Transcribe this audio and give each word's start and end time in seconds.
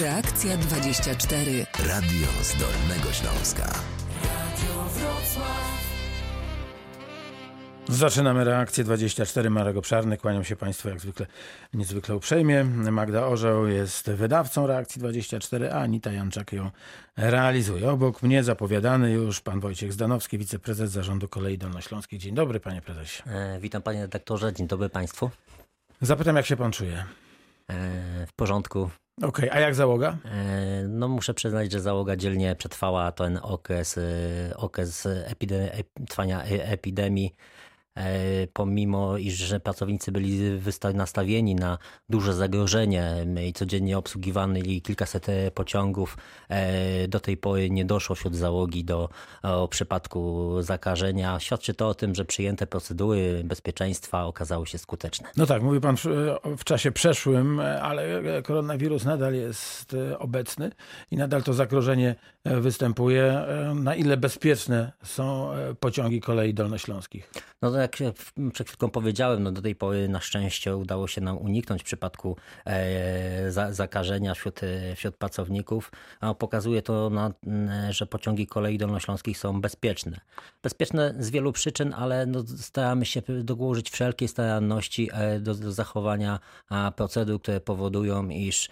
Reakcja 0.00 0.56
24. 0.56 1.66
Radio 1.78 2.26
z 2.42 2.56
Dolnego 2.56 3.12
Śląska. 3.12 3.72
Zaczynamy 7.88 8.44
reakcję 8.44 8.84
24. 8.84 9.50
Marek 9.50 9.76
Obszarny. 9.76 10.16
Kłaniam 10.16 10.44
się 10.44 10.56
Państwu 10.56 10.88
jak 10.88 11.00
zwykle 11.00 11.26
niezwykle 11.74 12.16
uprzejmie. 12.16 12.64
Magda 12.64 13.26
Orzeł 13.26 13.66
jest 13.66 14.10
wydawcą 14.10 14.66
reakcji 14.66 14.98
24, 14.98 15.72
a 15.72 15.80
Anita 15.80 16.12
Janczak 16.12 16.52
ją 16.52 16.70
realizuje. 17.16 17.90
Obok 17.90 18.22
mnie 18.22 18.44
zapowiadany 18.44 19.12
już 19.12 19.40
pan 19.40 19.60
Wojciech 19.60 19.92
Zdanowski, 19.92 20.38
wiceprezes 20.38 20.90
Zarządu 20.90 21.28
Kolei 21.28 21.58
Dolnośląskiej. 21.58 22.18
Dzień 22.18 22.34
dobry, 22.34 22.60
panie 22.60 22.82
prezesie. 22.82 23.22
E, 23.26 23.58
witam 23.60 23.82
panie 23.82 24.02
redaktorze, 24.02 24.52
dzień 24.52 24.66
dobry 24.66 24.88
państwu. 24.88 25.30
Zapytam, 26.00 26.36
jak 26.36 26.46
się 26.46 26.56
pan 26.56 26.72
czuje? 26.72 27.04
E, 27.70 28.26
w 28.26 28.32
porządku. 28.32 28.90
Okej, 29.22 29.50
a 29.50 29.60
jak 29.60 29.74
załoga? 29.74 30.16
E, 30.24 30.84
no 30.88 31.08
muszę 31.08 31.34
przyznać, 31.34 31.72
że 31.72 31.80
załoga 31.80 32.16
dzielnie 32.16 32.56
przetrwała 32.56 33.12
ten 33.12 33.38
okres, 33.42 33.98
e, 33.98 34.56
okres 34.56 35.06
epide 35.06 35.72
trwania 36.08 36.44
e, 36.44 36.68
epidemii. 36.68 37.34
E, 37.96 38.46
pomimo 38.52 39.18
iż 39.18 39.34
że 39.34 39.60
pracownicy 39.60 40.12
byli 40.12 40.60
nastawieni 40.94 41.54
na 41.54 41.78
duże 42.08 42.34
zagrożenie 42.34 43.26
i 43.48 43.52
codziennie 43.52 43.98
obsługiwali 43.98 44.82
kilkaset 44.82 45.28
e, 45.28 45.50
pociągów, 45.50 46.18
e, 46.48 47.08
do 47.08 47.20
tej 47.20 47.36
pory 47.36 47.70
nie 47.70 47.84
doszło 47.84 48.16
wśród 48.16 48.36
załogi 48.36 48.84
do 48.84 49.08
przypadku 49.70 50.52
zakażenia. 50.60 51.40
Świadczy 51.40 51.74
to 51.74 51.88
o 51.88 51.94
tym, 51.94 52.14
że 52.14 52.24
przyjęte 52.24 52.66
procedury 52.66 53.42
bezpieczeństwa 53.44 54.24
okazały 54.24 54.66
się 54.66 54.78
skuteczne. 54.78 55.28
No 55.36 55.46
tak, 55.46 55.62
mówi 55.62 55.80
pan 55.80 55.96
w, 56.56 56.64
czasie 56.64 56.92
przeszłym, 56.92 57.60
ale 57.60 58.22
koronawirus 58.42 59.04
nadal 59.04 59.34
jest 59.34 59.96
obecny 60.18 60.70
i 61.10 61.16
nadal 61.16 61.42
to 61.42 61.54
zagrożenie 61.54 62.14
występuje. 62.44 63.44
Na 63.74 63.94
ile 63.94 64.16
bezpieczne 64.16 64.92
są 65.02 65.50
pociągi 65.80 66.20
kolei 66.20 66.54
dolnośląskich? 66.54 67.30
No 67.62 67.70
jak 67.86 68.14
przed 68.52 68.68
chwilką 68.68 68.90
powiedziałem, 68.90 69.42
no 69.42 69.52
do 69.52 69.62
tej 69.62 69.74
pory 69.74 70.08
na 70.08 70.20
szczęście 70.20 70.76
udało 70.76 71.08
się 71.08 71.20
nam 71.20 71.38
uniknąć 71.38 71.82
przypadku 71.82 72.36
e, 72.64 73.52
za, 73.52 73.72
zakażenia 73.72 74.34
wśród, 74.34 74.60
e, 74.62 74.96
wśród 74.96 75.16
pracowników. 75.16 75.92
A 76.20 76.34
pokazuje 76.34 76.82
to, 76.82 77.10
na, 77.10 77.32
że 77.90 78.06
pociągi 78.06 78.46
kolei 78.46 78.78
dolnośląskich 78.78 79.38
są 79.38 79.60
bezpieczne. 79.60 80.20
Bezpieczne 80.62 81.14
z 81.18 81.30
wielu 81.30 81.52
przyczyn, 81.52 81.94
ale 81.94 82.26
no 82.26 82.44
staramy 82.58 83.04
się 83.06 83.22
dołożyć 83.42 83.90
wszelkiej 83.90 84.28
staranności 84.28 85.10
e, 85.12 85.40
do, 85.40 85.54
do 85.54 85.72
zachowania 85.72 86.38
procedur, 86.96 87.42
które 87.42 87.60
powodują, 87.60 88.28
iż 88.28 88.68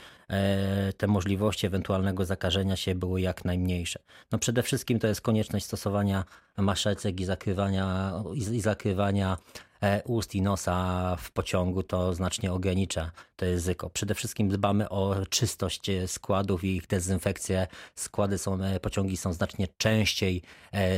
te 0.97 1.07
możliwości 1.07 1.67
ewentualnego 1.67 2.25
zakażenia 2.25 2.77
się 2.77 2.95
były 2.95 3.21
jak 3.21 3.45
najmniejsze. 3.45 4.01
No 4.33 4.39
przede 4.39 4.63
wszystkim 4.63 4.99
to 4.99 5.07
jest 5.07 5.21
konieczność 5.21 5.65
stosowania 5.65 6.25
maszeczek 6.57 7.21
i 7.21 7.25
zakrywania, 7.25 8.13
i 8.35 8.61
zakrywania 8.61 9.39
e, 9.83 10.03
ust 10.03 10.35
i 10.35 10.43
nosa 10.43 11.17
w 11.17 11.31
pociągu, 11.31 11.83
to 11.83 12.15
znacznie 12.15 12.53
ogranicza 12.53 13.11
to 13.37 13.47
ryzyko. 13.47 13.91
Przede 13.91 14.15
wszystkim 14.15 14.49
dbamy 14.49 14.89
o 14.89 15.27
czystość 15.31 15.91
składów 16.07 16.65
i 16.65 16.77
ich 16.77 16.87
dezynfekcję. 16.87 17.67
Składy 17.95 18.39
są, 18.39 18.63
e, 18.63 18.81
pociągi 18.81 19.17
są 19.17 19.33
znacznie 19.33 19.69
częściej 19.79 20.43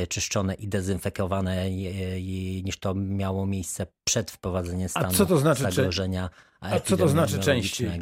czyszczone 0.09 0.53
i 0.53 0.67
dezynfekowane 0.67 1.71
niż 2.63 2.79
to 2.79 2.93
miało 2.93 3.45
miejsce 3.45 3.87
przed 4.03 4.31
wprowadzeniem 4.31 4.89
stanu 4.89 5.07
a 5.07 5.11
co 5.11 5.25
to 5.25 5.37
znaczy, 5.37 5.63
zagrożenia 5.63 6.29
A 6.59 6.79
co 6.79 6.97
to 6.97 7.07
znaczy 7.07 7.39
częściej? 7.39 8.01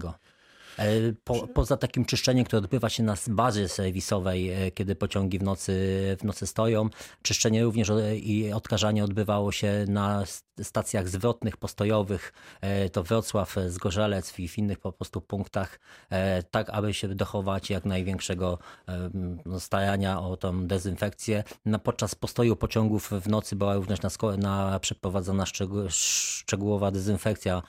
E, 0.77 1.13
po, 1.23 1.47
poza 1.47 1.77
takim 1.77 2.05
czyszczeniem, 2.05 2.45
które 2.45 2.57
odbywa 2.57 2.89
się 2.89 3.03
na 3.03 3.15
bazie 3.27 3.69
serwisowej, 3.69 4.49
e, 4.49 4.71
kiedy 4.71 4.95
pociągi 4.95 5.39
w 5.39 5.43
nocy, 5.43 5.73
w 6.19 6.23
nocy 6.23 6.47
stoją, 6.47 6.89
czyszczenie 7.21 7.63
również 7.63 7.89
e, 7.89 8.17
i 8.17 8.53
odkażanie 8.53 9.03
odbywało 9.03 9.51
się 9.51 9.85
na 9.87 10.23
stacjach 10.61 11.09
zwrotnych, 11.09 11.57
postojowych, 11.57 12.33
to 12.91 13.03
Wrocław, 13.03 13.55
Zgorzelec 13.67 14.39
i 14.39 14.47
w 14.47 14.57
innych 14.57 14.79
po 14.79 14.91
prostu 14.91 15.21
punktach, 15.21 15.79
tak 16.51 16.69
aby 16.69 16.93
się 16.93 17.07
dochować 17.07 17.69
jak 17.69 17.85
największego 17.85 18.57
no, 19.45 19.59
starania 19.59 20.21
o 20.21 20.37
tą 20.37 20.67
dezynfekcję. 20.67 21.43
Na, 21.65 21.79
podczas 21.79 22.15
postoju 22.15 22.55
pociągów 22.55 23.11
w 23.21 23.27
nocy 23.27 23.55
była 23.55 23.75
również 23.75 23.99
na, 24.01 24.09
na 24.37 24.79
przeprowadzona 24.79 25.45
szczegółowa 25.89 26.91
dezynfekcja 26.91 27.61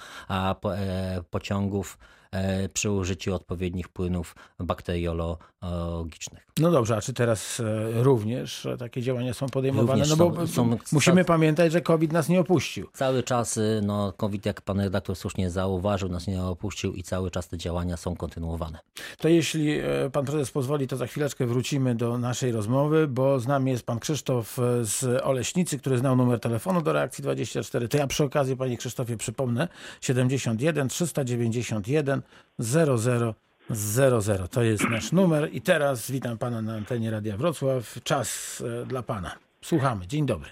pociągów. 1.30 1.98
E, 2.36 2.68
przy 2.68 2.90
użyciu 2.90 3.34
odpowiednich 3.34 3.88
płynów 3.88 4.34
bakteriologicznych. 4.58 6.46
No 6.58 6.70
dobrze, 6.70 6.96
a 6.96 7.00
czy 7.00 7.12
teraz 7.12 7.60
e, 7.60 8.02
również 8.02 8.68
takie 8.78 9.02
działania 9.02 9.34
są 9.34 9.46
podejmowane? 9.46 10.04
No 10.08 10.16
bo 10.16 10.46
są, 10.46 10.76
musimy 10.92 11.24
pamiętać, 11.24 11.72
że 11.72 11.80
COVID 11.80 12.12
nas 12.12 12.28
nie 12.28 12.40
opuścił. 12.40 12.88
Cały 12.92 13.22
czas 13.22 13.60
no, 13.82 14.12
COVID, 14.12 14.46
jak 14.46 14.62
pan 14.62 14.80
redaktor 14.80 15.16
słusznie 15.16 15.50
zauważył, 15.50 16.08
nas 16.08 16.26
nie 16.26 16.42
opuścił 16.42 16.92
i 16.94 17.02
cały 17.02 17.30
czas 17.30 17.48
te 17.48 17.58
działania 17.58 17.96
są 17.96 18.16
kontynuowane. 18.16 18.78
To 19.18 19.28
jeśli 19.28 19.78
e, 19.78 20.10
pan 20.12 20.24
prezes 20.24 20.50
pozwoli, 20.50 20.88
to 20.88 20.96
za 20.96 21.06
chwileczkę 21.06 21.46
wrócimy 21.46 21.94
do 21.94 22.18
naszej 22.18 22.52
rozmowy, 22.52 23.08
bo 23.08 23.40
z 23.40 23.46
nami 23.46 23.70
jest 23.70 23.86
pan 23.86 23.98
Krzysztof 23.98 24.56
z 24.82 25.24
Oleśnicy, 25.24 25.78
który 25.78 25.98
znał 25.98 26.16
numer 26.16 26.40
telefonu 26.40 26.82
do 26.82 26.92
reakcji 26.92 27.22
24. 27.22 27.88
To 27.88 27.98
ja 27.98 28.06
przy 28.06 28.24
okazji, 28.24 28.56
panie 28.56 28.76
Krzysztofie, 28.76 29.16
przypomnę 29.16 29.68
71 30.00 30.88
391 30.88 32.22
0000. 32.58 34.48
To 34.48 34.62
jest 34.62 34.90
nasz 34.90 35.12
numer 35.12 35.48
i 35.52 35.60
teraz 35.60 36.10
witam 36.10 36.38
pana 36.38 36.62
na 36.62 36.74
antenie 36.74 37.10
Radia 37.10 37.36
Wrocław. 37.36 37.94
Czas 38.04 38.62
e, 38.82 38.86
dla 38.86 39.02
pana. 39.02 39.30
Słuchamy. 39.60 40.06
Dzień 40.06 40.26
dobry. 40.26 40.50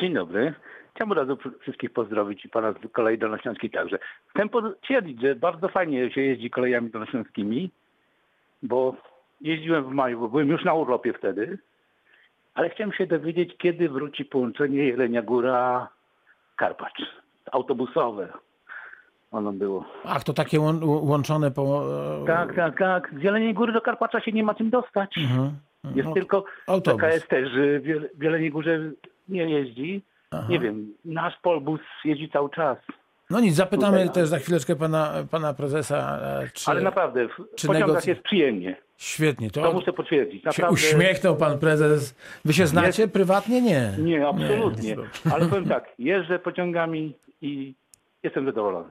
Dzień 0.00 0.14
dobry. 0.14 0.54
Chciałbym 0.94 1.18
razu 1.18 1.38
wszystkich 1.60 1.92
pozdrowić 1.92 2.44
i 2.44 2.48
pana 2.48 2.72
z 2.72 2.92
kolei 2.92 3.18
dolnośląskiej 3.18 3.70
także. 3.70 3.98
Chcę 4.26 4.48
potwierdzić, 4.48 5.20
że 5.20 5.34
bardzo 5.34 5.68
fajnie 5.68 6.10
się 6.10 6.20
jeździ 6.20 6.50
kolejami 6.50 6.90
dolnośląskimi, 6.90 7.70
bo 8.62 8.96
jeździłem 9.40 9.84
w 9.84 9.92
maju, 9.92 10.20
bo 10.20 10.28
byłem 10.28 10.48
już 10.48 10.64
na 10.64 10.74
urlopie 10.74 11.12
wtedy, 11.12 11.58
ale 12.54 12.70
chciałem 12.70 12.92
się 12.92 13.06
dowiedzieć, 13.06 13.56
kiedy 13.58 13.88
wróci 13.88 14.24
połączenie 14.24 14.84
Jelenia 14.84 15.22
Góra-Karpacz. 15.22 17.02
Autobusowe, 17.52 18.32
ono 19.34 19.52
było. 19.52 19.84
Ach, 20.04 20.24
to 20.24 20.32
takie 20.32 20.60
łączone 20.84 21.50
po... 21.50 21.84
E, 22.22 22.26
tak, 22.26 22.54
tak, 22.54 22.78
tak. 22.78 23.14
Z 23.18 23.22
Jeleniej 23.22 23.54
Góry 23.54 23.72
do 23.72 23.80
Karpacza 23.80 24.20
się 24.20 24.32
nie 24.32 24.42
ma 24.42 24.54
czym 24.54 24.70
dostać. 24.70 25.18
Mhm. 25.18 25.50
Jest 25.94 26.08
no, 26.08 26.14
tylko 26.14 26.44
autobus. 26.66 27.02
KS 27.02 27.28
też 27.28 27.48
w 28.16 28.22
Jeleniej 28.22 28.50
Górze 28.50 28.78
nie 29.28 29.50
jeździ. 29.50 30.02
Aha. 30.30 30.46
Nie 30.48 30.58
wiem, 30.58 30.94
nasz 31.04 31.34
polbus 31.42 31.80
jeździ 32.04 32.30
cały 32.30 32.50
czas. 32.50 32.78
No 33.30 33.40
nic, 33.40 33.54
zapytamy 33.54 33.98
Tutaj, 33.98 34.14
też 34.14 34.28
za 34.28 34.38
chwileczkę 34.38 34.76
pana, 34.76 35.12
pana 35.30 35.54
prezesa, 35.54 36.18
e, 36.22 36.48
czy... 36.54 36.70
Ale 36.70 36.80
naprawdę, 36.80 37.28
w 37.28 37.56
czy 37.56 37.66
pociągach 37.66 37.88
negoc... 37.88 38.06
jest 38.06 38.22
przyjemnie. 38.22 38.76
Świetnie. 38.96 39.50
To, 39.50 39.62
to 39.62 39.72
muszę 39.72 39.92
potwierdzić. 39.92 40.44
Naprawdę... 40.44 40.76
Się 40.76 40.88
uśmiechnął 40.88 41.36
pan 41.36 41.58
prezes. 41.58 42.14
Wy 42.44 42.52
się 42.52 42.66
znacie 42.66 43.08
prywatnie? 43.08 43.62
Nie. 43.62 43.92
Nie, 43.98 44.28
absolutnie. 44.28 44.96
Nie. 44.96 45.32
Ale 45.32 45.46
powiem 45.46 45.68
tak, 45.68 45.88
jeżdżę 45.98 46.38
pociągami 46.38 47.14
i 47.42 47.74
jestem 48.22 48.46
zadowolony. 48.46 48.90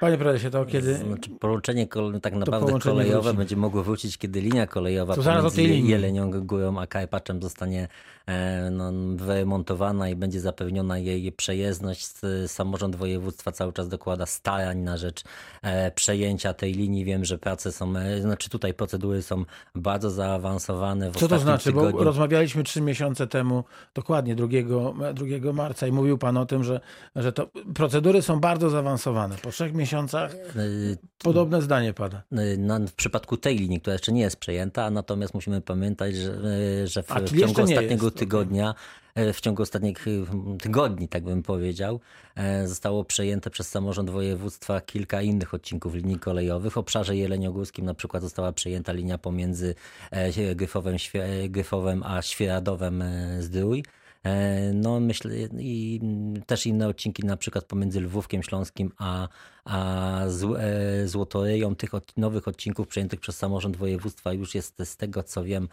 Panie 0.00 0.18
prezesie, 0.18 0.50
to 0.50 0.66
kiedy... 0.66 0.94
Znaczy, 0.94 1.30
połączenie 1.30 1.86
tak 2.22 2.34
naprawdę 2.34 2.78
kolejowe 2.78 3.22
wróci. 3.22 3.38
będzie 3.38 3.56
mogło 3.56 3.82
wrócić, 3.82 4.18
kiedy 4.18 4.40
linia 4.40 4.66
kolejowa 4.66 5.14
to 5.14 5.22
zaraz 5.22 5.56
linii. 5.56 5.88
Jelenią 5.88 6.30
Górą 6.30 6.78
a 6.78 6.86
Karpaczem 6.86 7.42
zostanie 7.42 7.88
e, 8.26 8.70
no, 8.70 8.92
wyremontowana 9.16 10.08
i 10.08 10.16
będzie 10.16 10.40
zapewniona 10.40 10.98
jej 10.98 11.32
przejezdność. 11.32 12.12
Samorząd 12.46 12.96
województwa 12.96 13.52
cały 13.52 13.72
czas 13.72 13.88
dokłada 13.88 14.26
starań 14.26 14.78
na 14.78 14.96
rzecz 14.96 15.22
e, 15.62 15.90
przejęcia 15.90 16.54
tej 16.54 16.72
linii. 16.74 17.04
Wiem, 17.04 17.24
że 17.24 17.38
prace 17.38 17.72
są, 17.72 17.96
e, 17.96 18.20
znaczy 18.20 18.50
tutaj 18.50 18.74
procedury 18.74 19.22
są 19.22 19.44
bardzo 19.74 20.10
zaawansowane. 20.10 21.10
Co 21.12 21.28
to 21.28 21.38
znaczy? 21.38 21.64
Tygodniu... 21.64 21.98
Bo 21.98 22.04
rozmawialiśmy 22.04 22.64
trzy 22.64 22.80
miesiące 22.80 23.26
temu, 23.26 23.64
dokładnie 23.94 24.34
2, 24.34 24.46
2 25.40 25.52
marca 25.52 25.86
i 25.86 25.92
mówił 25.92 26.18
pan 26.18 26.36
o 26.36 26.46
tym, 26.46 26.64
że, 26.64 26.80
że 27.16 27.32
to 27.32 27.50
procedury 27.74 28.22
są 28.22 28.40
bardzo 28.40 28.70
zaawansowane. 28.70 29.36
Po 29.42 29.50
trzech 29.50 29.74
miesiącach 29.80 30.34
y, 30.56 30.98
podobne 31.18 31.62
zdanie 31.62 31.92
pada. 31.92 32.22
Y, 32.32 32.86
w 32.88 32.92
przypadku 32.92 33.36
tej 33.36 33.58
linii, 33.58 33.80
która 33.80 33.92
jeszcze 33.92 34.12
nie 34.12 34.20
jest 34.20 34.36
przejęta, 34.36 34.90
natomiast 34.90 35.34
musimy 35.34 35.60
pamiętać, 35.60 36.16
że, 36.16 36.32
y, 36.82 36.86
że 36.86 37.02
w, 37.02 37.06
w 37.06 37.40
ciągu 37.40 37.62
ostatniego 37.62 38.06
jest, 38.06 38.16
tygodnia 38.16 38.74
w 39.16 39.40
ciągu 39.40 39.62
ostatnich 39.62 40.06
tygodni, 40.62 41.08
tak 41.08 41.24
bym 41.24 41.42
powiedział, 41.42 42.00
zostało 42.64 43.04
przejęte 43.04 43.50
przez 43.50 43.68
samorząd 43.68 44.10
województwa 44.10 44.80
kilka 44.80 45.22
innych 45.22 45.54
odcinków 45.54 45.94
linii 45.94 46.18
kolejowych. 46.18 46.72
W 46.72 46.78
obszarze 46.78 47.16
jeleniogórskim 47.16 47.84
na 47.84 47.94
przykład 47.94 48.22
została 48.22 48.52
przejęta 48.52 48.92
linia 48.92 49.18
pomiędzy 49.18 49.74
Gryfowem, 50.54 50.96
Gryfowem 51.48 52.02
a 52.02 52.22
Świeradowem 52.22 53.04
Zdrój. 53.40 53.84
No 54.74 55.00
myślę 55.00 55.34
i 55.58 56.00
też 56.46 56.66
inne 56.66 56.88
odcinki 56.88 57.24
na 57.24 57.36
przykład 57.36 57.64
pomiędzy 57.64 58.00
Lwówkiem 58.00 58.42
Śląskim 58.42 58.92
a, 58.98 59.28
a 59.64 60.20
Złotoryją. 61.04 61.76
Tych 61.76 61.90
nowych 62.16 62.48
odcinków 62.48 62.88
przejętych 62.88 63.20
przez 63.20 63.36
samorząd 63.36 63.76
województwa 63.76 64.32
już 64.32 64.54
jest 64.54 64.82
z 64.84 64.96
tego 64.96 65.22
co 65.22 65.44
wiem 65.44 65.68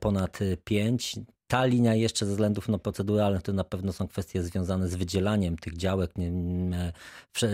ponad 0.00 0.38
pięć. 0.64 1.16
Ta 1.46 1.64
linia 1.64 1.94
jeszcze 1.94 2.26
ze 2.26 2.32
względów 2.32 2.68
no, 2.68 2.78
proceduralnych 2.78 3.42
to 3.42 3.52
na 3.52 3.64
pewno 3.64 3.92
są 3.92 4.08
kwestie 4.08 4.42
związane 4.42 4.88
z 4.88 4.94
wydzielaniem 4.94 5.56
tych 5.56 5.76
działek, 5.76 6.12
prze, 7.32 7.48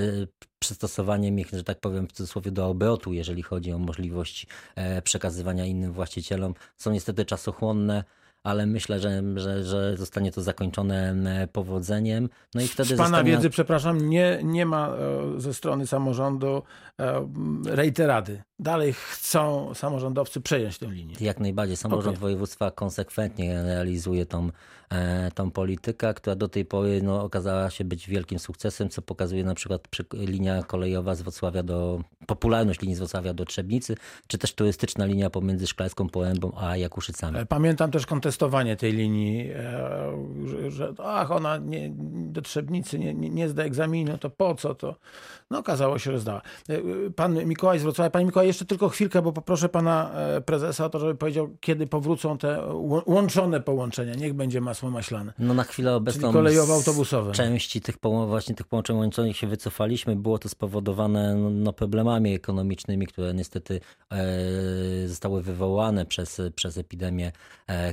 przystosowaniem 0.59 1.39
ich, 1.39 1.51
że 1.53 1.65
tak 1.65 1.81
powiem 1.81 2.09
w 2.09 2.13
cudzysłowie, 2.13 2.51
do 2.51 2.67
obrotu, 2.67 3.13
jeżeli 3.13 3.43
chodzi 3.43 3.73
o 3.73 3.79
możliwość 3.79 4.47
e, 4.75 5.03
przekazywania 5.03 5.65
innym 5.65 5.93
właścicielom. 5.93 6.55
Są 6.77 6.93
niestety 6.93 7.25
czasochłonne 7.25 8.05
ale 8.45 8.67
myślę, 8.67 9.01
że, 9.01 9.23
że, 9.37 9.65
że 9.65 9.97
zostanie 9.97 10.33
to 10.33 10.43
zakończone 10.43 11.15
powodzeniem. 11.53 12.29
No 12.55 12.63
i 12.63 12.69
wtedy 12.69 12.89
Z 12.89 12.97
Pana 12.97 13.09
zostanie... 13.09 13.31
wiedzy, 13.31 13.51
przepraszam, 13.51 14.09
nie, 14.09 14.41
nie 14.43 14.67
ma 14.67 14.89
e, 14.89 15.41
ze 15.41 15.55
strony 15.55 15.87
samorządu 15.87 16.63
e, 17.01 17.29
reiterady. 17.67 18.43
Dalej 18.59 18.93
chcą 18.93 19.75
samorządowcy 19.75 20.41
przejąć 20.41 20.79
tę 20.79 20.87
linię. 20.87 21.15
Jak 21.21 21.41
najbardziej. 21.41 21.77
Samorząd 21.77 22.07
okay. 22.07 22.21
województwa 22.21 22.71
konsekwentnie 22.71 23.63
realizuje 23.63 24.27
tą, 24.27 24.51
e, 24.91 25.31
tą 25.31 25.51
politykę, 25.51 26.15
która 26.15 26.37
do 26.37 26.49
tej 26.49 26.65
pory 26.65 27.03
no, 27.03 27.23
okazała 27.23 27.71
się 27.71 27.85
być 27.85 28.09
wielkim 28.09 28.39
sukcesem, 28.39 28.89
co 28.89 29.03
pokazuje 29.03 29.45
na 29.45 29.55
przykład 29.55 29.89
linia 30.13 30.63
kolejowa 30.63 31.15
z 31.15 31.23
Wrocławia 31.23 31.63
do, 31.63 32.01
popularność 32.27 32.81
linii 32.81 32.97
z 32.97 32.99
Wrocławia 32.99 33.35
do 33.35 33.45
Trzebnicy, 33.45 33.97
czy 34.27 34.39
też 34.39 34.55
turystyczna 34.55 35.07
linia 35.07 35.31
pomiędzy 35.31 35.67
Szklańską 35.67 36.09
Porębą 36.09 36.53
a 36.57 36.77
Jakuszycami. 36.77 37.39
Pamiętam 37.49 37.91
też 37.91 38.07
kontest 38.07 38.35
testowanie 38.35 38.77
tej 38.77 38.93
linii, 38.93 39.51
e, 39.51 40.47
że, 40.47 40.71
że 40.71 40.93
ach, 40.99 41.31
ona 41.31 41.57
nie, 41.57 41.91
do 42.33 42.43
Trzebnicy 42.43 42.99
nie, 42.99 43.15
nie, 43.15 43.31
nie 43.31 43.49
zda 43.49 43.63
egzaminu, 43.63 44.19
to 44.19 44.31
po 44.31 44.55
co 44.55 44.75
to? 44.75 44.95
No 45.51 45.59
okazało 45.59 45.99
się, 45.99 46.13
że 46.13 46.21
zdała. 46.21 46.43
E, 46.69 46.81
pan 47.11 47.45
Mikołaj 47.47 47.79
z 47.79 47.83
Wrocławia. 47.83 48.11
Panie 48.11 48.27
Mikołaj, 48.27 48.47
jeszcze 48.47 48.65
tylko 48.65 48.89
chwilkę, 48.89 49.23
bo 49.23 49.33
poproszę 49.33 49.69
pana 49.69 50.11
e, 50.13 50.41
prezesa 50.41 50.85
o 50.85 50.89
to, 50.89 50.99
żeby 50.99 51.15
powiedział, 51.15 51.57
kiedy 51.61 51.87
powrócą 51.87 52.39
te 52.39 52.67
łączone 53.07 53.61
połączenia. 53.61 54.15
Niech 54.15 54.35
będzie 54.35 54.61
masło 54.61 54.91
maślane. 54.91 55.33
No 55.39 55.55
na 55.55 55.65
chwilę 55.65 55.95
obecną 55.95 56.33
kolejowo-autobusowe. 56.33 57.33
części 57.33 57.81
tych, 57.81 57.97
właśnie 58.27 58.55
tych 58.55 58.67
połączeń 58.67 58.97
łączonych 58.97 59.37
się 59.37 59.47
wycofaliśmy. 59.47 60.17
Było 60.17 60.39
to 60.39 60.49
spowodowane 60.49 61.35
no, 61.35 61.51
no 61.51 61.73
problemami 61.73 62.35
ekonomicznymi, 62.35 63.07
które 63.07 63.35
niestety 63.35 63.81
e, 64.11 65.09
zostały 65.09 65.43
wywołane 65.43 66.07
przez, 66.07 66.41
przez 66.55 66.79
epidemię 66.79 67.33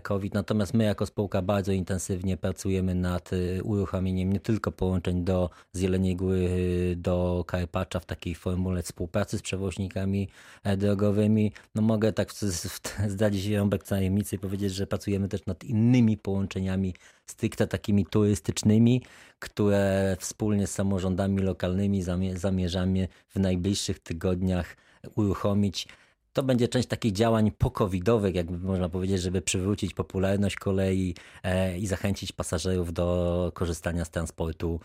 COVID. 0.03 0.33
Natomiast 0.33 0.73
my 0.73 0.83
jako 0.83 1.05
spółka 1.05 1.41
bardzo 1.41 1.71
intensywnie 1.71 2.37
pracujemy 2.37 2.95
nad 2.95 3.29
uruchomieniem 3.63 4.33
nie 4.33 4.39
tylko 4.39 4.71
połączeń 4.71 5.23
do 5.23 5.49
Zieleniej 5.75 6.15
Góry, 6.15 6.49
do 6.97 7.41
Karpacza 7.51 7.99
w 7.99 8.05
takiej 8.05 8.35
formule 8.35 8.83
współpracy 8.83 9.37
z 9.37 9.41
przewoźnikami 9.41 10.29
e, 10.63 10.77
drogowymi. 10.77 11.51
No 11.75 11.81
mogę 11.81 12.13
tak 12.13 12.29
zdradzić 13.07 13.47
rąbek 13.47 13.83
tajemnicy 13.83 14.35
i 14.35 14.39
powiedzieć, 14.39 14.73
że 14.73 14.87
pracujemy 14.87 15.27
też 15.27 15.45
nad 15.45 15.63
innymi 15.63 16.17
połączeniami 16.17 16.93
stricte 17.25 17.67
takimi 17.67 18.05
turystycznymi, 18.05 19.01
które 19.39 20.17
wspólnie 20.19 20.67
z 20.67 20.71
samorządami 20.71 21.41
lokalnymi 21.41 22.03
zamierzamy 22.35 23.07
w 23.29 23.39
najbliższych 23.39 23.99
tygodniach 23.99 24.77
uruchomić 25.15 25.87
to 26.33 26.43
będzie 26.43 26.67
część 26.67 26.87
takich 26.87 27.11
działań 27.11 27.51
pokowidowych, 27.51 28.35
jakby 28.35 28.57
można 28.57 28.89
powiedzieć, 28.89 29.21
żeby 29.21 29.41
przywrócić 29.41 29.93
popularność 29.93 30.55
kolei 30.55 31.15
e, 31.43 31.77
i 31.77 31.87
zachęcić 31.87 32.31
pasażerów 32.31 32.93
do 32.93 33.51
korzystania 33.53 34.05
z 34.05 34.11
transportu 34.11 34.79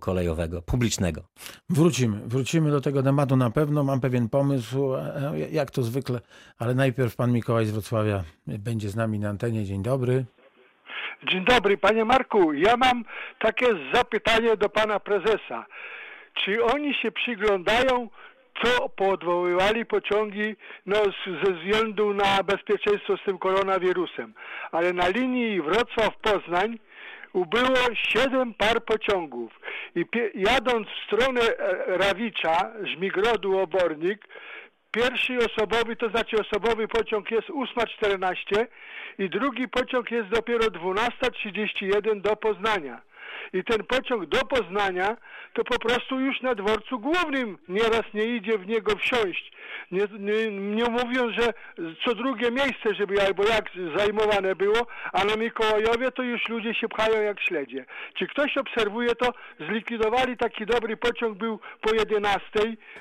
kolejowego, 0.00 0.62
publicznego. 0.62 1.22
Wrócimy, 1.70 2.20
wrócimy 2.26 2.70
do 2.70 2.80
tego 2.80 3.02
tematu 3.02 3.36
na 3.36 3.50
pewno. 3.50 3.84
Mam 3.84 4.00
pewien 4.00 4.28
pomysł, 4.28 4.94
e, 4.94 5.32
jak 5.52 5.70
to 5.70 5.82
zwykle, 5.82 6.20
ale 6.58 6.74
najpierw 6.74 7.16
pan 7.16 7.32
Mikołaj 7.32 7.66
z 7.66 7.70
Wrocławia 7.70 8.24
będzie 8.46 8.88
z 8.88 8.96
nami 8.96 9.18
na 9.18 9.28
antenie. 9.28 9.64
Dzień 9.64 9.82
dobry. 9.82 10.24
Dzień 11.30 11.44
dobry, 11.44 11.78
panie 11.78 12.04
Marku. 12.04 12.52
Ja 12.52 12.76
mam 12.76 13.04
takie 13.40 13.66
zapytanie 13.94 14.56
do 14.56 14.68
pana 14.68 15.00
prezesa. 15.00 15.66
Czy 16.44 16.64
oni 16.64 16.94
się 16.94 17.12
przyglądają 17.12 18.08
co 18.62 18.88
poodwoływali 18.88 19.86
pociągi 19.86 20.56
no, 20.86 20.96
ze 21.44 21.52
względu 21.52 22.14
na 22.14 22.42
bezpieczeństwo 22.42 23.16
z 23.16 23.24
tym 23.24 23.38
koronawirusem. 23.38 24.34
Ale 24.72 24.92
na 24.92 25.08
linii 25.08 25.62
Wrocław-Poznań 25.62 26.78
ubyło 27.32 27.78
siedem 27.94 28.54
par 28.54 28.84
pociągów 28.84 29.60
i 29.96 30.04
jadąc 30.34 30.88
w 30.88 31.06
stronę 31.06 31.40
e, 31.40 31.98
Rawicza, 31.98 32.72
Żmigrodu, 32.82 33.58
Obornik, 33.58 34.28
pierwszy 34.90 35.38
osobowy, 35.38 35.96
to 35.96 36.08
znaczy 36.08 36.36
osobowy 36.40 36.88
pociąg 36.88 37.30
jest 37.30 37.48
8.14 37.48 38.66
i 39.18 39.30
drugi 39.30 39.68
pociąg 39.68 40.10
jest 40.10 40.28
dopiero 40.28 40.66
12.31 40.66 42.20
do 42.20 42.36
Poznania 42.36 43.00
i 43.52 43.64
ten 43.64 43.84
pociąg 43.84 44.26
do 44.26 44.38
Poznania, 44.38 45.16
to 45.52 45.64
po 45.64 45.78
prostu 45.78 46.20
już 46.20 46.42
na 46.42 46.54
dworcu 46.54 46.98
głównym 46.98 47.58
nieraz 47.68 48.02
nie 48.14 48.24
idzie 48.24 48.58
w 48.58 48.66
niego 48.66 48.96
wsiąść. 48.96 49.52
Nie, 49.90 50.06
nie, 50.18 50.50
nie 50.50 50.84
mówiąc, 50.84 51.32
że 51.38 51.52
co 52.04 52.14
drugie 52.14 52.50
miejsce, 52.50 52.94
żeby 52.94 53.22
albo 53.22 53.44
jak 53.44 53.70
zajmowane 53.96 54.56
było, 54.56 54.86
a 55.12 55.24
na 55.24 55.36
Mikołajowie 55.36 56.10
to 56.10 56.22
już 56.22 56.48
ludzie 56.48 56.74
się 56.74 56.88
pchają 56.88 57.22
jak 57.22 57.40
śledzie. 57.40 57.84
Czy 58.14 58.26
ktoś 58.26 58.56
obserwuje 58.56 59.14
to? 59.14 59.32
Zlikwidowali 59.68 60.36
taki 60.36 60.66
dobry 60.66 60.96
pociąg, 60.96 61.38
był 61.38 61.60
po 61.80 61.94
11 61.94 62.42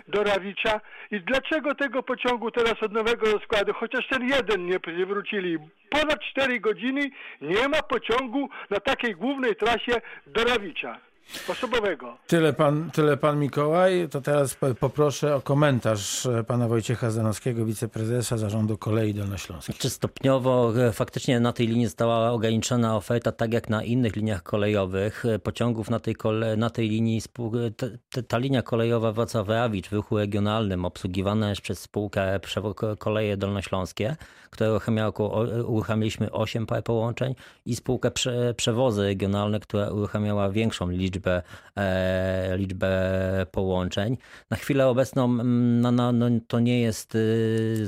do 0.07 0.24
Rawicza 0.24 0.81
i 1.12 1.22
dlaczego 1.22 1.75
tego 1.75 2.04
pociągu 2.04 2.51
teraz 2.51 2.84
od 2.84 2.92
nowego 2.92 3.31
rozkładu, 3.31 3.74
chociaż 3.74 4.07
ten 4.07 4.30
jeden 4.30 4.66
nie 4.66 5.06
wrócili, 5.06 5.57
ponad 5.94 6.19
4 6.31 6.60
godziny 6.60 7.10
nie 7.42 7.68
ma 7.68 7.81
pociągu 7.81 8.50
na 8.69 8.80
takiej 8.80 9.16
głównej 9.16 9.56
trasie 9.56 10.01
do 10.28 10.44
Rawicza. 10.44 11.00
Osobowego. 11.48 12.18
Tyle 12.28 12.54
pan, 12.54 12.92
tyle 12.92 13.18
pan 13.18 13.40
Mikołaj. 13.40 14.08
To 14.12 14.22
teraz 14.22 14.58
poproszę 14.80 15.36
o 15.36 15.42
komentarz 15.42 16.28
pana 16.48 16.68
Wojciecha 16.68 17.12
Zdanowskiego, 17.12 17.66
wiceprezesa 17.66 18.38
Zarządu 18.38 18.78
Kolei 18.78 19.14
Dolnośląskiej. 19.14 19.75
Czy 19.80 19.90
stopniowo 19.90 20.74
e, 20.88 20.92
faktycznie 20.92 21.40
na 21.40 21.54
tej 21.54 21.68
linii 21.68 21.86
została 21.86 22.31
ograniczona 22.31 22.96
oferta, 22.96 23.31
tak 23.31 23.54
jak 23.54 23.70
na 23.70 23.84
innych 23.84 24.16
liniach 24.16 24.44
kolejowych. 24.44 25.25
E, 25.25 25.40
pociągów 25.40 25.90
na 25.90 26.00
tej, 26.00 26.16
kole, 26.16 26.58
na 26.58 26.70
tej 26.70 26.90
linii, 26.90 27.22
ta, 27.78 28.22
ta 28.22 28.38
linia 28.38 28.62
kolejowa 28.62 29.12
Wrocław-Rawicz 29.12 29.90
w 29.90 29.94
ruchu 29.94 30.18
regionalnym 30.18 30.86
obsługiwana 30.86 31.50
jest 31.50 31.62
przez 31.62 31.80
spółkę 31.80 32.40
Koleje 33.00 33.38
Dolnośląskie, 33.38 34.16
które 34.50 34.80
uruchamialiśmy 35.65 36.32
8 36.32 36.65
par 36.65 36.84
połączeń 36.84 37.36
i 37.65 37.75
spółkę 37.75 38.12
Przewozy 38.56 39.01
Regionalne, 39.01 39.60
która 39.60 39.89
uruchamiała 39.89 40.50
większą 40.50 40.89
liczbę 40.89 41.12
liczbę, 41.13 41.41
e, 41.77 42.58
liczbę 42.58 42.91
połączeń. 43.51 44.17
Na 44.50 44.58
chwilę 44.58 44.88
obecną 44.88 45.27
no, 45.27 45.91
no, 45.91 46.12
no, 46.12 46.25
to 46.48 46.60
nie 46.60 46.82
jest 46.82 47.15
y, 47.15 47.88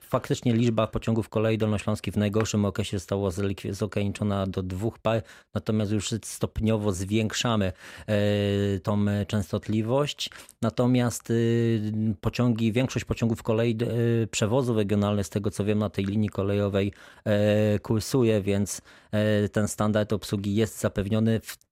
faktycznie 0.00 0.52
liczba 0.52 0.86
pociągów 0.86 1.28
kolei 1.28 1.58
dolnośląskiej 1.58 2.12
w 2.12 2.16
najgorszym 2.16 2.64
okresie 2.64 2.98
została 2.98 3.30
zograniczona 3.70 4.46
do 4.46 4.62
dwóch 4.62 4.98
par, 4.98 5.22
natomiast 5.54 5.92
już 5.92 6.14
stopniowo 6.22 6.92
zwiększamy 6.92 7.72
e, 8.06 8.80
tą 8.80 9.04
częstotliwość. 9.26 10.30
Natomiast 10.62 11.30
y, 11.30 11.82
pociągi, 12.20 12.72
większość 12.72 13.04
pociągów 13.04 13.42
kolei 13.42 13.78
y, 13.82 14.28
przewozu 14.30 14.74
regionalnych, 14.74 15.26
z 15.26 15.30
tego 15.30 15.50
co 15.50 15.64
wiem, 15.64 15.78
na 15.78 15.90
tej 15.90 16.04
linii 16.04 16.28
kolejowej 16.28 16.92
e, 17.24 17.78
kursuje, 17.78 18.42
więc 18.42 18.82
ten 19.52 19.68
standard 19.68 20.12
obsługi 20.12 20.54
jest 20.54 20.80
zapewniony 20.80 21.40
w 21.40 21.63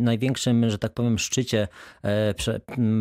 największym, 0.00 0.70
że 0.70 0.78
tak 0.78 0.92
powiem, 0.92 1.18
szczycie 1.18 1.68
e, 2.04 2.34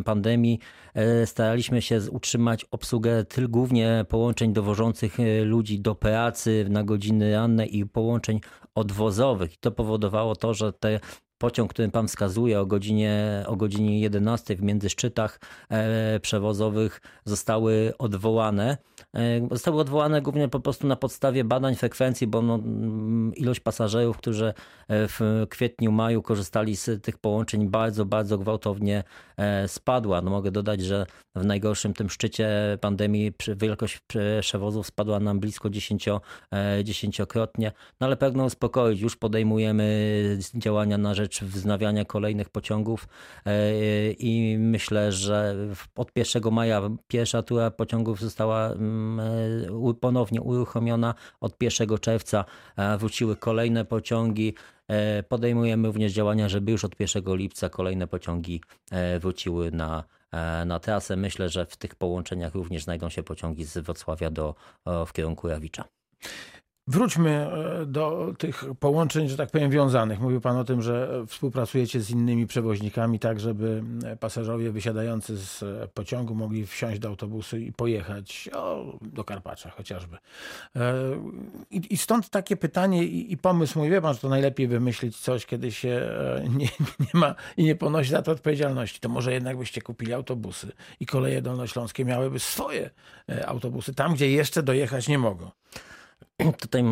pandemii 0.05 0.59
e, 0.93 1.25
staraliśmy 1.25 1.81
się 1.81 1.99
utrzymać 2.11 2.65
obsługę 2.71 3.25
tylko 3.25 3.49
głównie 3.49 4.05
połączeń 4.09 4.53
dowożących 4.53 5.19
e, 5.19 5.43
ludzi 5.43 5.79
do 5.79 5.95
pracy 5.95 6.65
na 6.69 6.83
godziny 6.83 7.33
ranne 7.33 7.65
i 7.65 7.85
połączeń 7.85 8.39
odwozowych. 8.75 9.53
I 9.53 9.57
to 9.57 9.71
powodowało 9.71 10.35
to, 10.35 10.53
że 10.53 10.73
te 10.73 10.99
pociąg, 11.37 11.73
który 11.73 11.89
pan 11.89 12.07
wskazuje 12.07 12.59
o 12.59 12.65
godzinie, 12.65 13.43
o 13.47 13.55
godzinie 13.55 13.99
11 13.99 14.55
w 14.55 14.61
międzyszczytach 14.61 15.39
przewozowych 16.21 17.01
zostały 17.25 17.93
odwołane. 17.97 18.77
E, 19.17 19.47
zostały 19.51 19.81
odwołane 19.81 20.21
głównie 20.21 20.47
po 20.47 20.59
prostu 20.59 20.87
na 20.87 20.95
podstawie 20.95 21.43
badań 21.43 21.75
frekwencji, 21.75 22.27
bo 22.27 22.41
no, 22.41 22.55
mm, 22.55 23.35
ilość 23.35 23.59
pasażerów, 23.59 24.17
którzy 24.17 24.45
e, 24.45 24.53
w 24.87 25.45
kwietniu, 25.49 25.91
maju 25.91 26.21
korzystali 26.21 26.75
z 26.75 27.03
tych 27.03 27.17
połączeń 27.17 27.69
bardzo, 27.69 28.05
bardzo 28.05 28.37
gwałtownie 28.37 29.03
e, 29.37 29.67
spadła. 29.67 30.21
No 30.21 30.31
mogę 30.31 30.51
dodać, 30.51 30.81
że 30.81 31.05
w 31.35 31.45
najgorszym 31.45 31.93
tym 31.93 32.09
szczycie 32.09 32.49
pandemii 32.81 33.31
wielkość 33.55 33.99
przewozów 34.39 34.87
spadła 34.87 35.19
nam 35.19 35.39
blisko 35.39 35.69
dziesięcio, 35.69 36.21
dziesięciokrotnie, 36.83 37.71
no 38.01 38.07
ale 38.07 38.17
pragnę 38.17 38.43
uspokoić, 38.43 39.01
już 39.01 39.15
podejmujemy 39.15 40.37
działania 40.55 40.97
na 40.97 41.13
rzecz 41.13 41.43
wznawiania 41.43 42.05
kolejnych 42.05 42.49
pociągów 42.49 43.07
i 44.19 44.57
myślę, 44.59 45.11
że 45.11 45.55
od 45.95 46.11
1 46.15 46.53
maja 46.53 46.81
pierwsza 47.07 47.43
tura 47.43 47.71
pociągów 47.71 48.19
została 48.19 48.67
mm, 48.67 49.06
ponownie 50.01 50.41
uruchomiona. 50.41 51.13
Od 51.41 51.63
1 51.63 51.97
czerwca 51.97 52.45
e, 52.75 52.97
wróciły 52.97 53.35
kolejne 53.35 53.85
pociągi. 53.85 54.53
E, 54.87 55.23
podejmujemy 55.23 55.87
również 55.87 56.13
działania, 56.13 56.49
żeby 56.49 56.71
już 56.71 56.85
od 56.85 56.99
1 56.99 57.35
lipca 57.35 57.69
kolejne 57.69 58.07
pociągi 58.07 58.61
wróciły 59.19 59.71
na, 59.71 60.03
na 60.65 60.79
trasę. 60.79 61.15
Myślę, 61.15 61.49
że 61.49 61.65
w 61.65 61.77
tych 61.77 61.95
połączeniach 61.95 62.55
również 62.55 62.83
znajdą 62.83 63.09
się 63.09 63.23
pociągi 63.23 63.65
z 63.65 63.77
Wrocławia 63.77 64.29
do, 64.29 64.55
w 65.07 65.13
kierunku 65.13 65.47
Rawicza. 65.47 65.83
Wróćmy 66.87 67.29
e, 67.29 67.85
do 67.85 68.33
tych 68.37 68.65
połączeń, 68.79 69.29
że 69.29 69.37
tak 69.37 69.51
powiem, 69.51 69.71
wiązanych. 69.71 70.19
Mówił 70.19 70.41
Pan 70.41 70.57
o 70.57 70.63
tym, 70.63 70.81
że 70.81 71.25
współpracujecie 71.27 72.01
z 72.01 72.09
innymi 72.09 72.47
przewoźnikami, 72.47 73.19
tak 73.19 73.39
żeby 73.39 73.83
pasażerowie 74.19 74.71
wysiadający 74.71 75.37
z 75.37 75.63
pociągu 75.91 76.35
mogli 76.35 76.65
wsiąść 76.65 76.99
do 76.99 77.07
autobusu 77.07 77.57
i 77.57 77.71
pojechać 77.71 78.49
o, 78.53 78.97
do 79.01 79.23
Karpacza 79.23 79.69
chociażby. 79.69 80.17
E, 80.75 80.93
I, 81.71 81.93
I, 81.93 81.97
stąd 81.97 82.29
takie 82.29 82.57
pytanie 82.57 83.03
i, 83.03 83.33
i, 83.33 83.37
pomysł 83.37 83.79
mój, 83.79 83.89
wie 83.89 84.01
Pan, 84.01 84.13
że 84.13 84.19
to 84.19 84.29
najlepiej 84.29 84.67
wymyślić 84.67 85.17
coś, 85.17 85.45
kiedy 85.45 85.71
się 85.71 85.89
e, 85.89 86.43
nie, 86.49 86.67
nie 87.13 87.19
ma 87.19 87.35
i 87.57 87.63
nie 87.63 87.75
ponosi 87.75 88.09
za 88.09 88.21
to 88.21 88.31
odpowiedzialności. 88.31 88.99
To 88.99 89.09
może 89.09 89.33
jednak 89.33 89.57
byście 89.57 89.81
kupili 89.81 90.13
autobusy 90.13 90.71
i 90.99 91.05
koleje 91.05 91.41
dolnośląskie 91.41 92.05
miałyby 92.05 92.39
swoje 92.39 92.89
autobusy 93.45 93.93
tam, 93.93 94.13
gdzie 94.13 94.31
jeszcze 94.31 94.63
dojechać 94.63 95.07
nie 95.07 95.17
mogą. 95.17 95.51
Tutaj 96.61 96.83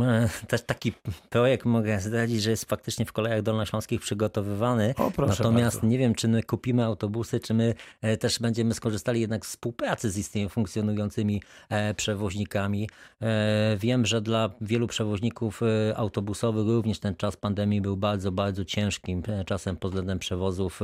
też 0.48 0.62
taki 0.62 0.94
projekt 1.30 1.66
mogę 1.66 2.00
zdradzić, 2.00 2.42
że 2.42 2.50
jest 2.50 2.66
faktycznie 2.66 3.06
w 3.06 3.14
kolejach 3.14 3.42
dolnośląskich 3.42 4.02
przygotowywany. 4.02 4.94
O, 4.98 5.12
Natomiast 5.18 5.76
bardzo. 5.76 5.88
nie 5.88 5.98
wiem, 5.98 6.16
czy 6.16 6.28
my 6.28 6.44
kupimy 6.44 6.86
autobusy, 6.86 7.40
czy 7.40 7.54
my 7.54 7.74
e, 8.02 8.18
też 8.18 8.40
będziemy 8.40 8.74
skorzystali 8.74 9.22
jednak 9.22 9.46
z 9.46 9.50
współpracy 9.50 10.12
z 10.12 10.18
istniejącymi 10.18 10.54
funkcjonującymi 10.54 11.42
e, 11.70 11.94
przewoźnikami. 11.94 12.90
E, 13.22 13.78
wiem, 13.80 14.06
że 14.06 14.22
dla 14.22 14.50
wielu 14.62 14.88
przewoźników 14.88 15.62
autobusowych 15.96 16.68
również 16.68 17.00
ten 17.00 17.16
czas 17.16 17.38
pandemii 17.38 17.82
był 17.82 17.98
bardzo, 17.98 18.32
bardzo 18.32 18.66
ciężkim 18.66 19.24
czasem 19.46 19.78
pod 19.78 19.92
względem 19.92 20.20
przewozów 20.20 20.80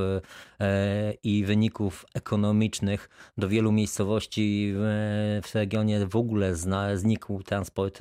i 1.24 1.46
wyników 1.46 2.06
ekonomicznych. 2.14 3.10
Do 3.38 3.50
wielu 3.50 3.72
miejscowości 3.72 4.74
w 5.44 5.50
regionie 5.54 6.06
w 6.06 6.16
ogóle 6.16 6.56
znikł 6.96 7.44
transport 7.44 8.00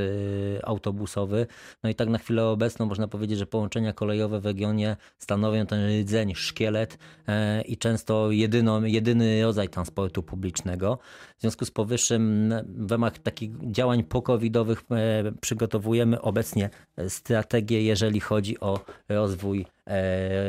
autobusowy. 0.62 1.46
No 1.82 1.90
i 1.90 1.94
tak 1.94 2.08
na 2.08 2.18
chwilę 2.18 2.44
obecną 2.44 2.86
można 2.86 3.08
powiedzieć, 3.08 3.38
że 3.38 3.46
połączenia 3.46 3.92
kolejowe 3.92 4.40
w 4.40 4.46
regionie 4.46 4.96
stanowią 5.18 5.66
ten 5.66 6.00
rdzeń, 6.00 6.34
szkielet 6.34 6.98
e, 7.28 7.62
i 7.62 7.76
często 7.76 8.30
jedyną, 8.30 8.84
jedyny 8.84 9.42
rodzaj 9.42 9.68
transportu 9.68 10.22
publicznego. 10.22 10.98
W 11.38 11.40
związku 11.40 11.64
z 11.64 11.70
powyższym 11.70 12.54
w 12.66 12.90
ramach 12.90 13.18
takich 13.18 13.50
działań 13.70 14.04
pokowidowych 14.04 14.82
e, 14.90 15.32
przygotowujemy 15.40 16.20
obecnie 16.20 16.70
strategię, 17.08 17.82
jeżeli 17.82 18.20
chodzi 18.20 18.60
o 18.60 18.80
rozwój, 19.08 19.60
e, 19.60 19.79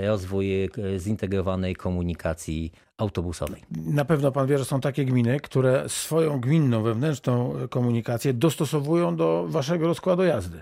rozwój 0.07 0.69
zintegrowanej 0.97 1.75
komunikacji 1.75 2.71
autobusowej. 2.97 3.61
Na 3.71 4.05
pewno 4.05 4.31
pan 4.31 4.47
wie, 4.47 4.57
że 4.57 4.65
są 4.65 4.81
takie 4.81 5.05
gminy, 5.05 5.39
które 5.39 5.89
swoją 5.89 6.39
gminną, 6.39 6.83
wewnętrzną 6.83 7.53
komunikację 7.69 8.33
dostosowują 8.33 9.15
do 9.15 9.45
waszego 9.47 9.87
rozkładu 9.87 10.23
jazdy. 10.23 10.61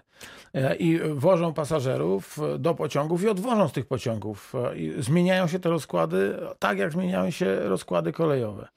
E, 0.54 0.76
I 0.76 1.00
wożą 1.14 1.54
pasażerów 1.54 2.40
do 2.60 2.76
pociągów 2.76 3.24
i 3.24 3.30
odwożą 3.30 3.68
z 3.68 3.72
tych 3.72 3.86
pociągów. 3.86 4.54
I 4.76 4.94
zmieniają 5.00 5.48
się 5.48 5.60
te 5.60 5.70
rozkłady 5.70 6.36
tak, 6.60 6.78
jak 6.78 6.92
zmieniają 6.92 7.32
się 7.32 7.60
rozkłady 7.60 8.12
kolejowe. 8.12 8.68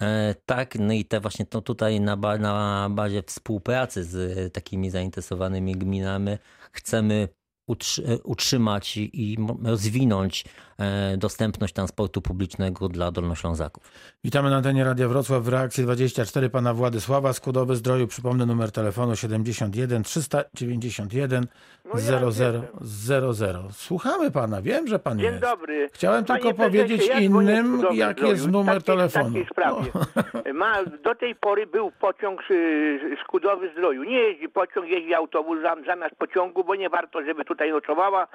E, 0.00 0.34
tak, 0.46 0.74
no 0.78 0.92
i 0.92 1.04
te 1.04 1.20
właśnie 1.20 1.46
to 1.46 1.60
tutaj 1.60 2.00
na, 2.00 2.16
ba, 2.16 2.38
na 2.38 2.88
bazie 2.90 3.22
współpracy 3.22 4.04
z 4.04 4.52
takimi 4.52 4.90
zainteresowanymi 4.90 5.72
gminami 5.72 6.38
chcemy 6.72 7.28
utrzymać 8.24 8.96
i 8.96 9.36
rozwinąć 9.62 10.44
dostępność 11.18 11.74
transportu 11.74 12.22
publicznego 12.22 12.88
dla 12.88 13.10
dolnoślązaków. 13.10 13.82
Witamy 14.24 14.50
na 14.50 14.56
antenie 14.56 14.84
Radia 14.84 15.08
Wrocław 15.08 15.42
w 15.42 15.48
reakcji 15.48 15.84
24 15.84 16.50
pana 16.50 16.74
Władysława 16.74 17.32
Skudowy 17.32 17.76
Zdroju. 17.76 18.06
Przypomnę 18.06 18.46
numer 18.46 18.72
telefonu 18.72 19.16
71 19.16 20.02
391 20.02 21.46
0000. 22.80 23.68
Słuchamy 23.72 24.30
pana, 24.30 24.62
wiem, 24.62 24.86
że 24.88 24.98
pan 24.98 25.18
Dzień 25.18 25.26
jest. 25.26 25.40
dobry. 25.40 25.88
Chciałem 25.92 26.24
Panie 26.24 26.40
tylko 26.42 26.56
powiedzieć 26.64 27.06
ja 27.08 27.18
innym, 27.20 27.78
dzwonię 27.78 27.94
z 27.94 27.98
jak 27.98 28.16
Zdroju. 28.16 28.32
jest 28.32 28.48
numer 28.48 28.74
Takiej- 28.74 28.84
telefonu. 28.96 29.24
takiej 29.28 29.46
sprawie. 29.46 29.90
Ma, 30.60 30.84
do 31.04 31.14
tej 31.14 31.34
pory 31.34 31.66
był 31.66 31.92
pociąg 32.00 32.40
y, 32.50 33.16
Skudowy 33.24 33.70
Zdroju. 33.72 34.02
Nie 34.04 34.18
jeździ 34.18 34.48
pociąg, 34.48 34.86
jeździ 34.88 35.14
autobus 35.14 35.58
zam- 35.62 35.84
zamiast 35.86 36.14
pociągu, 36.14 36.64
bo 36.64 36.74
nie 36.74 36.88
warto, 36.90 37.22
żeby 37.22 37.44
tutaj 37.44 37.70
nocowała, 37.70 38.26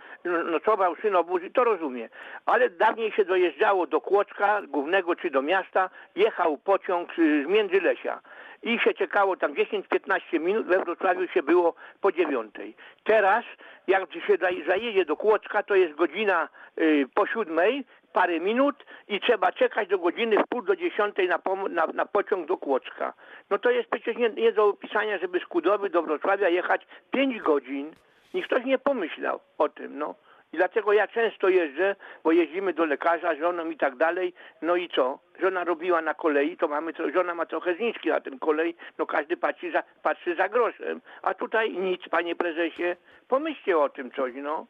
nocował 0.51 0.95
synobus 1.01 1.43
i 1.43 1.51
to 1.51 1.63
rozumie. 1.63 2.09
Ale 2.45 2.69
dawniej 2.69 3.11
się 3.11 3.25
dojeżdżało 3.25 3.87
do 3.87 4.01
Kłoczka 4.01 4.61
głównego 4.67 5.15
czy 5.15 5.29
do 5.29 5.41
miasta, 5.41 5.89
jechał 6.15 6.57
pociąg 6.57 7.19
y, 7.19 7.43
z 7.43 7.47
Międzylesia 7.47 8.21
i 8.63 8.79
się 8.79 8.93
czekało 8.93 9.37
tam 9.37 9.53
10-15 9.53 10.39
minut, 10.39 10.65
we 10.67 10.79
Wrocławiu 10.83 11.27
się 11.27 11.43
było 11.43 11.73
po 12.01 12.11
dziewiątej. 12.11 12.75
Teraz, 13.03 13.45
jak 13.87 14.13
się 14.13 14.37
za- 14.37 14.65
zajedzie 14.67 15.05
do 15.05 15.15
Kłoczka, 15.17 15.63
to 15.63 15.75
jest 15.75 15.93
godzina 15.95 16.49
y, 16.77 17.05
po 17.13 17.25
siódmej, 17.27 17.85
parę 18.13 18.39
minut 18.39 18.85
i 19.07 19.19
trzeba 19.19 19.51
czekać 19.51 19.87
do 19.89 19.99
godziny 19.99 20.37
w 20.37 20.47
pół 20.49 20.61
do 20.61 20.75
dziesiątej 20.75 21.27
na, 21.29 21.39
na, 21.69 21.87
na 21.87 22.05
pociąg 22.05 22.47
do 22.47 22.57
Kłoczka. 22.57 23.13
No 23.49 23.57
to 23.57 23.69
jest 23.71 23.89
przecież 23.89 24.15
nie, 24.17 24.29
nie 24.29 24.51
do 24.51 24.65
opisania, 24.67 25.17
żeby 25.17 25.39
z 25.39 25.45
Kudowy 25.45 25.89
do 25.89 26.01
Wrocławia 26.01 26.49
jechać 26.49 26.87
5 27.11 27.39
godzin. 27.41 27.91
Nikt 28.33 28.47
ktoś 28.47 28.65
nie 28.65 28.77
pomyślał 28.77 29.39
o 29.57 29.69
tym, 29.69 29.97
no. 29.97 30.15
I 30.55 30.57
dlatego 30.57 30.93
ja 30.93 31.07
często 31.07 31.49
jeżdżę, 31.49 31.95
bo 32.23 32.31
jeździmy 32.31 32.73
do 32.73 32.85
lekarza, 32.85 33.35
żoną 33.35 33.69
i 33.69 33.77
tak 33.77 33.95
dalej. 33.95 34.33
No 34.61 34.75
i 34.75 34.89
co? 34.89 35.19
Żona 35.41 35.63
robiła 35.63 36.01
na 36.01 36.13
kolei, 36.13 36.57
to 36.57 36.67
mamy, 36.67 36.93
żona 37.13 37.35
ma 37.35 37.45
trochę 37.45 37.75
zniżki 37.75 38.09
na 38.09 38.19
tym 38.19 38.39
kolei, 38.39 38.75
no 38.97 39.05
każdy 39.05 39.37
patrzy 39.37 39.71
za, 39.71 39.83
patrzy 40.03 40.35
za 40.35 40.49
groszem. 40.49 41.01
A 41.21 41.33
tutaj 41.33 41.73
nic, 41.73 42.01
panie 42.11 42.35
prezesie. 42.35 42.95
Pomyślcie 43.27 43.77
o 43.77 43.89
tym 43.89 44.11
coś, 44.11 44.33
no. 44.35 44.65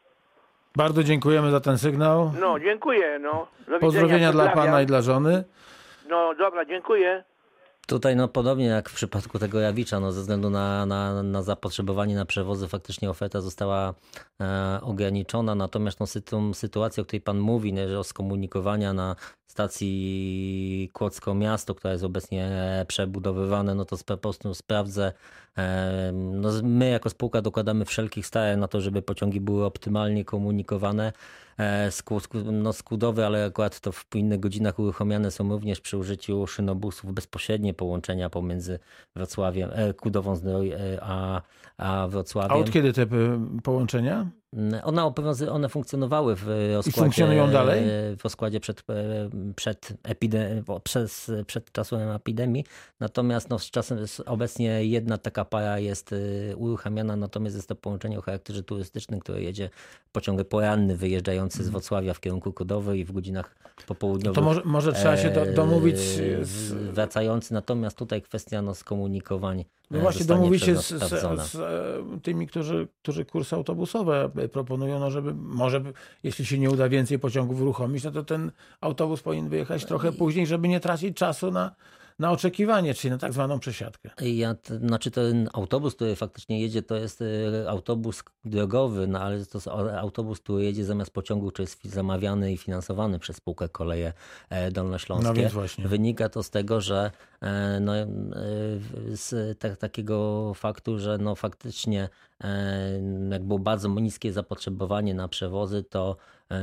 Bardzo 0.76 1.02
dziękujemy 1.02 1.50
za 1.50 1.60
ten 1.60 1.78
sygnał. 1.78 2.32
No, 2.40 2.60
dziękuję, 2.60 3.18
no. 3.18 3.32
Do 3.32 3.64
widzenia, 3.64 3.80
Pozdrowienia 3.80 4.32
dla 4.32 4.48
pana 4.48 4.82
i 4.82 4.86
dla 4.86 5.02
żony. 5.02 5.44
No 6.08 6.34
dobra, 6.34 6.64
dziękuję. 6.64 7.24
Tutaj 7.86 8.16
no 8.16 8.28
podobnie 8.28 8.66
jak 8.66 8.90
w 8.90 8.94
przypadku 8.94 9.38
tego 9.38 9.60
Jawicza, 9.60 10.00
no 10.00 10.12
ze 10.12 10.20
względu 10.20 10.50
na, 10.50 10.86
na, 10.86 11.22
na 11.22 11.42
zapotrzebowanie 11.42 12.14
na 12.14 12.24
przewozy 12.24 12.68
faktycznie 12.68 13.10
oferta 13.10 13.40
została 13.40 13.94
e, 14.40 14.78
ograniczona, 14.82 15.54
natomiast 15.54 16.00
no, 16.00 16.06
sytu, 16.06 16.54
sytuacja, 16.54 17.00
o 17.02 17.06
której 17.06 17.20
pan 17.20 17.38
mówi, 17.38 17.72
nie, 17.72 17.88
że 17.88 17.98
o 17.98 18.04
skomunikowania 18.04 18.92
na 18.92 19.16
stacji 19.46 20.90
Kłodzko-Miasto, 20.92 21.74
która 21.74 21.92
jest 21.92 22.04
obecnie 22.04 22.50
przebudowywana, 22.88 23.74
no 23.74 23.84
to 23.84 23.96
po 24.06 24.16
prostu 24.16 24.54
sprawdzę. 24.54 25.12
No, 26.12 26.50
my 26.62 26.90
jako 26.90 27.10
spółka 27.10 27.42
dokładamy 27.42 27.84
wszelkich 27.84 28.26
starań 28.26 28.58
na 28.58 28.68
to, 28.68 28.80
żeby 28.80 29.02
pociągi 29.02 29.40
były 29.40 29.64
optymalnie 29.64 30.24
komunikowane. 30.24 31.12
E, 31.58 31.90
no, 32.52 32.72
skudowe, 32.72 33.26
ale 33.26 33.44
akurat 33.44 33.80
to 33.80 33.92
w 33.92 34.06
innych 34.14 34.40
godzinach 34.40 34.78
uruchamiane 34.78 35.30
są 35.30 35.48
również 35.48 35.80
przy 35.80 35.98
użyciu 35.98 36.46
szynobusów 36.46 37.12
bezpośrednie 37.12 37.74
połączenia 37.74 38.30
pomiędzy 38.30 38.78
Wrocławiem, 39.14 39.70
e, 39.72 39.94
Kudową 39.94 40.34
e, 40.34 40.98
a, 41.02 41.42
a 41.76 42.08
Wrocławiem. 42.08 42.52
A 42.52 42.54
od 42.54 42.70
kiedy 42.70 42.92
te 42.92 43.06
połączenia? 43.62 44.26
One, 44.82 45.02
obowiązy- 45.02 45.48
one 45.50 45.68
funkcjonowały 45.68 46.36
w 46.36 46.46
rozkładzie, 46.74 47.00
funkcjonują 47.00 47.50
dalej? 47.50 47.82
w 48.18 48.24
rozkładzie 48.24 48.60
przed, 48.60 48.82
przed, 49.56 49.92
epide- 50.02 50.80
przez, 50.80 51.30
przed 51.46 51.72
czasem 51.72 52.10
epidemii. 52.10 52.64
Natomiast 53.00 53.50
no, 53.50 53.58
z 53.58 53.70
czasem 53.70 53.98
obecnie 54.26 54.84
jedna 54.84 55.18
taka 55.18 55.44
para 55.44 55.78
jest 55.78 56.14
uruchamiana, 56.56 57.16
natomiast 57.16 57.56
jest 57.56 57.68
to 57.68 57.74
połączenie 57.74 58.18
o 58.18 58.22
charakterze 58.22 58.62
turystycznym, 58.62 59.20
które 59.20 59.42
jedzie 59.42 59.70
pociąg 60.12 60.44
poranny 60.44 60.96
wyjeżdżający 60.96 61.64
z 61.64 61.68
Wrocławia 61.68 62.14
w 62.14 62.20
kierunku 62.20 62.52
Kudowy 62.52 62.98
i 62.98 63.04
w 63.04 63.12
godzinach 63.12 63.54
popołudniowych. 63.86 64.34
To 64.34 64.42
może, 64.42 64.62
może 64.64 64.92
trzeba 64.92 65.16
się 65.16 65.30
do, 65.30 65.42
e, 65.42 65.52
domówić 65.52 65.98
z, 66.42 66.72
wracający. 66.72 67.54
Natomiast 67.54 67.98
tutaj 67.98 68.22
kwestia 68.22 68.62
no, 68.62 68.74
skomunikowań 68.74 69.64
No 69.90 69.98
e, 69.98 70.00
właśnie 70.00 70.26
domówić 70.26 70.62
się 70.62 70.76
z, 70.76 70.88
z, 70.88 71.50
z 71.50 71.54
e, 71.54 72.20
tymi, 72.22 72.46
którzy, 72.46 72.88
którzy 73.02 73.24
kursy 73.24 73.56
autobusowe 73.56 74.30
e, 74.36 74.48
proponują, 74.48 75.00
no 75.00 75.10
żeby 75.10 75.34
może, 75.34 75.82
jeśli 76.22 76.46
się 76.46 76.58
nie 76.58 76.70
uda 76.70 76.88
więcej 76.88 77.18
pociągów 77.18 77.60
uruchomić, 77.60 78.04
no 78.04 78.10
to 78.10 78.24
ten 78.24 78.52
autobus 78.80 79.22
powinien 79.22 79.48
wyjechać 79.48 79.84
trochę 79.84 80.12
później, 80.12 80.46
żeby 80.46 80.68
nie 80.68 80.80
tracić 80.80 81.16
czasu 81.16 81.50
na, 81.50 81.74
na 82.18 82.30
oczekiwanie, 82.32 82.94
czyli 82.94 83.10
na 83.10 83.18
tak 83.18 83.32
zwaną 83.32 83.58
przesiadkę. 83.58 84.10
Ja, 84.20 84.54
to, 84.54 84.78
znaczy 84.78 85.10
ten 85.10 85.48
autobus, 85.52 85.94
który 85.94 86.16
faktycznie 86.16 86.60
jedzie, 86.60 86.82
to 86.82 86.96
jest 86.96 87.22
e, 87.22 87.70
autobus 87.70 88.22
drogowy, 88.44 89.06
no 89.06 89.20
ale 89.20 89.46
to 89.46 89.58
jest 89.58 89.68
autobus, 89.98 90.40
który 90.40 90.64
jedzie 90.64 90.84
zamiast 90.84 91.10
pociągu, 91.10 91.50
który 91.50 91.62
jest 91.62 91.84
zamawiany 91.84 92.52
i 92.52 92.56
finansowany 92.56 93.18
przez 93.18 93.36
spółkę 93.36 93.68
Koleje 93.68 94.12
e, 94.50 94.70
Dolnośląskie. 94.70 95.28
No 95.28 95.34
więc 95.34 95.52
właśnie. 95.52 95.88
Wynika 95.88 96.28
to 96.28 96.42
z 96.42 96.50
tego, 96.50 96.80
że 96.80 97.10
e, 97.40 97.80
no, 97.80 97.92
z 99.12 99.58
tak, 99.58 99.76
takiego 99.76 100.52
faktu, 100.54 100.98
że 100.98 101.18
no 101.18 101.34
faktycznie 101.34 102.08
jak 103.30 103.44
było 103.44 103.58
bardzo 103.58 103.88
niskie 103.88 104.32
zapotrzebowanie 104.32 105.14
na 105.14 105.28
przewozy, 105.28 105.82
to 105.82 106.16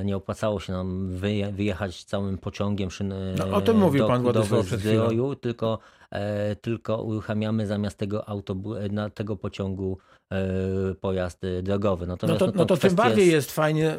nie 0.06 0.18
opłacało 0.18 0.60
się 0.60 0.74
nam 0.74 1.10
wyje, 1.10 1.52
wyjechać 1.52 2.04
całym 2.04 2.38
pociągiem 2.38 2.92
szyn, 2.92 3.14
No, 3.38 3.58
o 3.58 3.62
tym 3.62 3.78
mówił 3.78 4.04
do, 4.04 4.08
pan 4.08 4.22
Władysław 4.22 4.62
do 4.62 4.64
przed 4.68 4.80
chwilą. 4.80 5.04
Zdroju, 5.04 5.36
tylko, 5.36 5.80
e, 6.12 6.56
tylko 6.56 7.04
uruchamiamy 7.04 7.68
zamiast 7.68 7.98
tego 7.98 8.30
autobu, 8.30 8.76
e, 8.76 8.90
na 8.90 9.10
tego 9.10 9.36
pociągu 9.36 9.98
e, 10.32 10.96
pojazd 11.02 11.44
e, 11.44 11.64
drogowy. 11.64 12.08
No 12.08 12.18
to, 12.18 12.28
no, 12.28 12.38
no 12.56 12.66
to 12.66 12.78
tym 12.78 12.96
bardziej 12.96 13.32
jest 13.32 13.52
fajnie, 13.52 13.96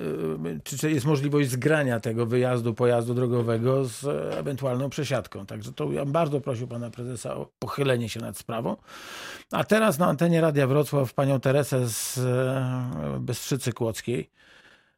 y, 0.47 0.61
czy, 0.65 0.79
czy 0.79 0.91
jest 0.91 1.07
możliwość 1.07 1.51
zgrania 1.51 2.01
tego 2.01 2.27
wyjazdu 2.27 2.75
pojazdu 2.75 3.15
drogowego 3.15 3.85
z 3.85 4.05
e, 4.05 4.39
ewentualną 4.39 4.91
przesiadką. 4.91 5.47
Także 5.47 5.73
to 5.73 5.93
ja 5.93 6.05
bardzo 6.05 6.41
prosił 6.41 6.69
pana 6.69 6.91
prezesa 6.91 7.37
o 7.37 7.51
pochylenie 7.59 8.09
się 8.09 8.21
nad 8.21 8.39
sprawą. 8.39 8.77
A 9.53 9.65
teraz 9.65 9.99
na 9.99 10.07
antenie 10.07 10.41
Radia 10.41 10.67
Wrocław 10.67 11.15
panią 11.15 11.41
Teresę 11.41 11.89
z 11.89 12.19
e, 12.19 13.19
Bystrzycy 13.21 13.73
Kłodzkiej. 13.73 14.31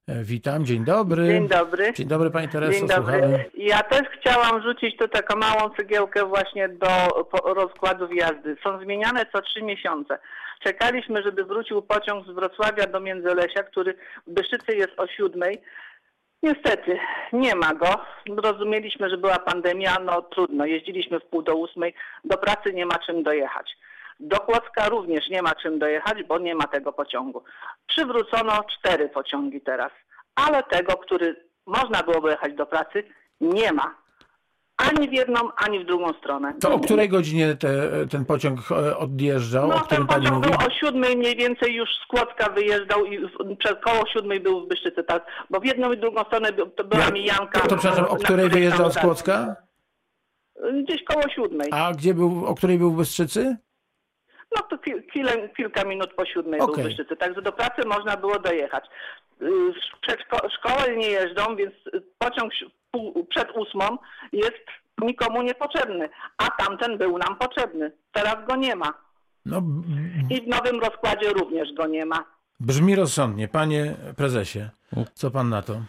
E, 0.09 0.25
Witam, 0.25 0.65
dzień 0.65 0.85
dobry. 0.85 1.27
Dzień 1.27 1.49
dobry. 1.49 1.93
Dzień 1.93 2.07
dobry 2.09 2.31
pani 2.31 2.49
Tereso, 2.49 2.73
Dzień 2.73 2.89
słuchamy. 2.89 3.21
dobry. 3.21 3.51
Ja 3.55 3.83
też 3.83 4.03
chciałam 4.21 4.63
rzucić 4.63 4.97
tu 4.97 5.09
taką 5.09 5.37
małą 5.37 5.71
cegiełkę 5.77 6.27
właśnie 6.27 6.69
do 6.69 6.89
rozkładów 7.55 8.15
jazdy. 8.15 8.57
Są 8.65 8.81
zmieniane 8.83 9.27
co 9.33 9.43
trzy 9.43 9.63
miesiące. 9.63 10.19
Czekaliśmy, 10.65 11.23
żeby 11.23 11.45
wrócił 11.45 11.83
pociąg 11.83 12.27
z 12.27 12.31
Wrocławia 12.31 12.87
do 12.87 13.01
Międzylesia, 13.01 13.63
który 13.63 13.95
w 14.27 14.33
Byszycy 14.33 14.77
jest 14.77 14.93
o 14.97 15.07
siódmej. 15.07 15.59
Niestety, 16.43 16.99
nie 17.33 17.55
ma 17.55 17.75
go. 17.75 18.01
Rozumieliśmy, 18.37 19.11
że 19.11 19.17
była 19.17 19.39
pandemia, 19.39 19.97
no 20.05 20.23
trudno. 20.23 20.67
Jeździliśmy 20.67 21.21
w 21.21 21.25
pół 21.25 21.43
do 21.43 21.57
ósmej. 21.57 21.95
Do 22.25 22.39
pracy 22.39 22.73
nie 22.73 22.87
ma 22.87 22.99
czym 23.07 23.23
dojechać. 23.23 23.77
Do 24.21 24.37
Kłodzka 24.41 24.89
również 24.89 25.29
nie 25.29 25.43
ma 25.43 25.55
czym 25.55 25.79
dojechać, 25.79 26.23
bo 26.29 26.39
nie 26.39 26.55
ma 26.55 26.67
tego 26.67 26.93
pociągu. 26.93 27.43
Przywrócono 27.87 28.53
cztery 28.79 29.09
pociągi 29.09 29.61
teraz, 29.61 29.93
ale 30.35 30.63
tego, 30.63 30.97
który 30.97 31.37
można 31.67 32.03
było 32.03 32.31
jechać 32.31 32.55
do 32.55 32.67
pracy, 32.67 33.05
nie 33.41 33.73
ma. 33.73 33.95
Ani 34.77 35.09
w 35.09 35.13
jedną, 35.13 35.41
ani 35.57 35.81
w 35.85 35.87
drugą 35.87 36.13
stronę. 36.13 36.55
To 36.61 36.75
o 36.75 36.79
której 36.81 37.09
godzinie 37.09 37.55
te, 37.55 37.69
ten 38.11 38.25
pociąg 38.25 38.61
e, 38.71 38.97
odjeżdżał, 38.97 39.65
o 39.65 39.69
No 39.69 39.81
którym 39.81 40.07
ten 40.07 40.07
pani 40.07 40.27
pociąg 40.27 40.47
był 40.47 40.67
o 40.67 40.71
siódmej 40.71 41.17
mniej 41.17 41.37
więcej 41.37 41.75
już 41.75 41.89
z 42.05 42.07
Kłodzka 42.07 42.49
wyjeżdżał 42.51 43.05
i 43.05 43.29
przed 43.59 43.81
koło 43.81 44.07
siódmej 44.13 44.41
był 44.41 44.65
w 44.65 44.69
Byszczycy, 44.69 45.05
tak? 45.05 45.27
Bo 45.51 45.61
w 45.61 45.65
jedną 45.65 45.93
i 45.93 45.99
drugą 45.99 46.25
stronę 46.25 46.53
to 46.53 46.85
była 46.85 47.05
Ja- 47.05 47.11
mijanka. 47.11 47.61
To, 47.61 47.69
to 47.69 47.77
przepraszam, 47.77 48.05
o 48.09 48.17
której 48.17 48.49
wyjeżdżał 48.49 48.91
z 48.91 48.99
Kłodzka? 48.99 49.57
Gdzieś 50.85 51.05
koło 51.05 51.23
siódmej. 51.35 51.69
A 51.73 51.93
gdzie 51.93 52.15
był, 52.15 52.47
o 52.47 52.55
której 52.55 52.79
był 52.79 52.91
w 52.93 52.97
Bystrzycy? 52.97 53.57
No 54.57 54.63
to 54.63 54.79
chwilę, 55.11 55.49
kilka 55.57 55.85
minut 55.85 56.15
po 56.15 56.27
siódmej 56.27 56.61
Okej. 56.61 56.75
był 56.85 57.17
także 57.17 57.43
do 57.43 57.53
pracy 57.53 57.87
można 57.87 58.17
było 58.17 58.39
dojechać. 58.39 58.85
Y, 59.43 59.47
Przed 60.01 60.21
szko- 60.21 60.49
szkoły 60.51 60.97
nie 60.97 61.07
jeżdżą, 61.09 61.57
więc 61.57 61.75
pociąg 62.19 62.53
przed 63.31 63.49
ósmą 63.57 63.99
jest 64.33 64.65
nikomu 65.03 65.43
niepotrzebny, 65.43 66.09
a 66.39 66.51
tamten 66.51 66.99
był 66.99 67.19
nam 67.19 67.37
potrzebny. 67.37 67.93
Teraz 68.13 68.37
go 68.47 68.57
nie 68.57 68.77
ma. 68.77 68.95
No, 69.47 69.61
b- 69.61 69.83
I 70.31 70.43
w 70.43 70.49
nowym 70.49 70.81
rozkładzie 70.81 71.31
również 71.33 71.73
go 71.73 71.87
nie 71.87 72.07
ma. 72.07 72.25
brzmi 72.61 72.97
rozsądnie. 72.97 73.49
Panie 73.49 73.95
prezesie, 74.17 74.61
co 75.15 75.31
pan 75.31 75.49
na 75.49 75.63
to? 75.63 75.81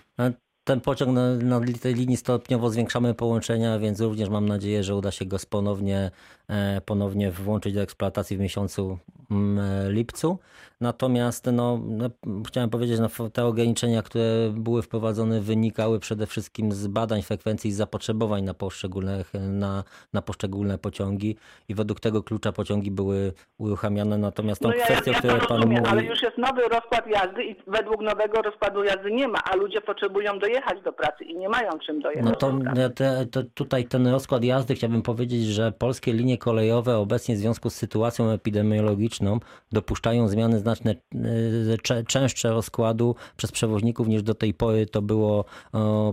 Ten 0.67 0.81
pociąg 0.81 1.11
na, 1.11 1.35
na 1.35 1.61
tej 1.81 1.93
linii 1.93 2.17
stopniowo 2.17 2.69
zwiększamy 2.69 3.13
połączenia, 3.13 3.79
więc 3.79 4.01
również 4.01 4.29
mam 4.29 4.47
nadzieję, 4.47 4.83
że 4.83 4.95
uda 4.95 5.11
się 5.11 5.25
go 5.25 5.37
ponownie, 5.49 6.11
e, 6.47 6.81
ponownie 6.81 7.31
włączyć 7.31 7.73
do 7.73 7.81
eksploatacji 7.81 8.37
w 8.37 8.39
miesiącu 8.39 8.97
mm, 9.31 9.59
e, 9.59 9.91
lipcu. 9.91 10.39
Natomiast 10.81 11.49
no, 11.53 11.79
no, 11.87 12.09
chciałem 12.47 12.69
powiedzieć, 12.69 12.99
no, 12.99 13.29
te 13.29 13.45
ograniczenia, 13.45 14.01
które 14.01 14.49
były 14.53 14.81
wprowadzone, 14.81 15.41
wynikały 15.41 15.99
przede 15.99 16.27
wszystkim 16.27 16.71
z 16.71 16.87
badań 16.87 17.21
frekwencji 17.21 17.69
i 17.69 17.73
zapotrzebowań 17.73 18.43
na 18.43 18.53
poszczególne, 18.53 19.25
na, 19.33 19.83
na 20.13 20.21
poszczególne 20.21 20.77
pociągi 20.77 21.37
i 21.69 21.75
według 21.75 21.99
tego 21.99 22.23
klucza 22.23 22.51
pociągi 22.51 22.91
były 22.91 23.33
uruchamiane. 23.57 24.17
Natomiast 24.17 24.61
tą 24.61 24.69
No 24.69 24.75
ja, 24.75 24.85
kwestią, 24.85 25.11
ja, 25.11 25.21
pan 25.21 25.57
rozumiem, 25.57 25.79
mówi... 25.79 25.91
ale 25.91 26.03
już 26.03 26.21
jest 26.21 26.37
nowy 26.37 26.61
rozkład 26.61 27.07
jazdy 27.07 27.43
i 27.43 27.55
według 27.67 28.01
nowego 28.01 28.41
rozkładu 28.41 28.83
jazdy 28.83 29.11
nie 29.11 29.27
ma, 29.27 29.39
a 29.43 29.55
ludzie 29.55 29.81
potrzebują 29.81 30.39
dojechać 30.39 30.56
do 30.83 30.93
pracy 30.93 31.23
i 31.23 31.35
nie 31.35 31.49
mają 31.49 31.69
czym 31.85 32.01
dojechać 32.01 32.25
No 32.25 32.35
to, 32.35 32.59
te, 32.95 33.25
to 33.25 33.43
tutaj 33.43 33.85
ten 33.85 34.07
rozkład 34.07 34.43
jazdy 34.43 34.75
chciałbym 34.75 35.01
powiedzieć, 35.01 35.45
że 35.45 35.71
polskie 35.71 36.13
linie 36.13 36.37
kolejowe 36.37 36.97
obecnie 36.97 37.35
w 37.35 37.37
związku 37.37 37.69
z 37.69 37.75
sytuacją 37.75 38.29
epidemiologiczną 38.29 39.39
dopuszczają 39.71 40.27
zmiany 40.27 40.59
znaczne, 40.59 40.95
y, 41.15 42.03
częstsze 42.07 42.49
rozkładu 42.49 43.15
przez 43.37 43.51
przewoźników 43.51 44.07
niż 44.07 44.23
do 44.23 44.35
tej 44.35 44.53
pory 44.53 44.85
to 44.85 45.01
było 45.01 45.45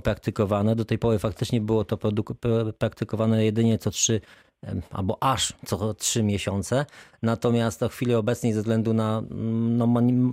praktykowane. 0.02 0.76
Do 0.76 0.84
tej 0.84 0.98
pory 0.98 1.18
faktycznie 1.18 1.60
było 1.60 1.84
to 1.84 1.98
praktykowane 2.78 3.44
jedynie 3.44 3.78
co 3.78 3.90
trzy 3.90 4.20
albo 4.90 5.22
aż 5.22 5.52
co 5.66 5.94
trzy 5.94 6.22
miesiące. 6.22 6.86
Natomiast 7.22 7.80
w 7.80 7.88
chwili 7.92 8.14
obecnej 8.14 8.52
ze 8.52 8.60
względu 8.60 8.94
na, 8.94 9.18
mm, 9.18 9.76
no, 9.76 9.86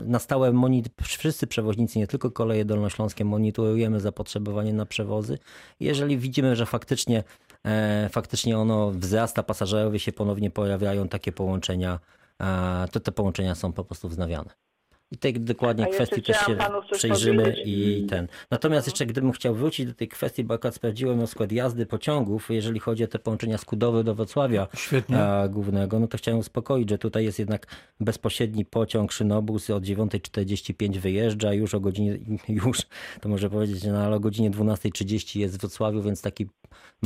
na 0.05 0.19
stałe 0.19 0.51
moni- 0.51 0.83
wszyscy 1.03 1.47
przewoźnicy, 1.47 1.99
nie 1.99 2.07
tylko 2.07 2.31
koleje 2.31 2.65
dolnośląskie, 2.65 3.25
monitorujemy 3.25 3.99
zapotrzebowanie 3.99 4.73
na 4.73 4.85
przewozy. 4.85 5.37
Jeżeli 5.79 6.17
widzimy, 6.17 6.55
że 6.55 6.65
faktycznie, 6.65 7.23
e, 7.65 8.09
faktycznie 8.11 8.57
ono 8.57 8.91
wzrasta, 8.91 9.43
pasażerowie 9.43 9.99
się 9.99 10.11
ponownie 10.11 10.51
pojawiają, 10.51 11.07
takie 11.07 11.31
połączenia, 11.31 11.99
e, 12.41 12.87
to 12.91 12.99
te 12.99 13.11
połączenia 13.11 13.55
są 13.55 13.73
po 13.73 13.83
prostu 13.83 14.09
wznawiane. 14.09 14.70
I 15.11 15.17
tej 15.17 15.33
dokładnie 15.33 15.85
A 15.85 15.87
kwestii 15.87 16.21
też 16.21 16.37
się 16.37 16.57
przejrzymy 16.91 17.43
powiedzieć. 17.43 17.63
i 17.67 18.05
ten. 18.09 18.27
Natomiast 18.51 18.87
jeszcze 18.87 19.05
gdybym 19.05 19.31
chciał 19.31 19.55
wrócić 19.55 19.85
do 19.85 19.93
tej 19.93 20.07
kwestii, 20.07 20.43
bo 20.43 20.53
akurat 20.53 20.75
sprawdziłem 20.75 21.21
rozkład 21.21 21.51
jazdy 21.51 21.85
pociągów, 21.85 22.49
jeżeli 22.49 22.79
chodzi 22.79 23.03
o 23.03 23.07
te 23.07 23.19
połączenia 23.19 23.57
z 23.57 23.65
Kudowy 23.65 24.03
do 24.03 24.15
Wrocławia 24.15 24.67
Świetnie. 24.75 25.17
głównego, 25.49 25.99
no 25.99 26.07
to 26.07 26.17
chciałem 26.17 26.39
uspokoić, 26.39 26.89
że 26.89 26.97
tutaj 26.97 27.23
jest 27.23 27.39
jednak 27.39 27.67
bezpośredni 27.99 28.65
pociąg 28.65 29.11
Szynobus 29.11 29.69
od 29.69 29.83
9.45 29.83 30.97
wyjeżdża, 30.97 31.53
już 31.53 31.75
o 31.75 31.79
godzinie, 31.79 32.17
już 32.63 32.77
to 33.21 33.29
może 33.29 33.49
powiedzieć, 33.49 33.81
że 33.81 33.91
na 33.91 34.11
o 34.11 34.19
godzinie 34.19 34.51
12.30 34.51 35.39
jest 35.39 35.57
w 35.57 35.61
Wrocławiu, 35.61 36.01
więc 36.01 36.21
taki 36.21 36.49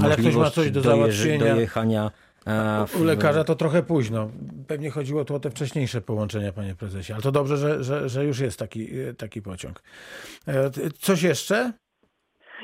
Ale 0.01 0.13
ktoś 0.13 0.25
ma 0.25 0.31
możliwość 0.31 0.55
coś 0.55 0.71
do 0.71 0.81
dojechania 1.39 2.11
w- 2.87 3.01
U 3.01 3.03
lekarza 3.03 3.43
to 3.43 3.55
trochę 3.55 3.83
późno. 3.83 4.29
Pewnie 4.67 4.89
chodziło 4.89 5.25
tu 5.25 5.35
o 5.35 5.39
te 5.39 5.49
wcześniejsze 5.51 6.01
połączenia, 6.01 6.51
panie 6.53 6.75
prezesie. 6.75 7.13
Ale 7.13 7.21
to 7.21 7.31
dobrze, 7.31 7.57
że, 7.57 7.83
że, 7.83 8.09
że 8.09 8.25
już 8.25 8.39
jest 8.39 8.59
taki, 8.59 8.99
e, 8.99 9.13
taki 9.13 9.41
pociąg. 9.41 9.83
E, 10.47 10.69
Coś 10.99 11.21
jeszcze? 11.23 11.71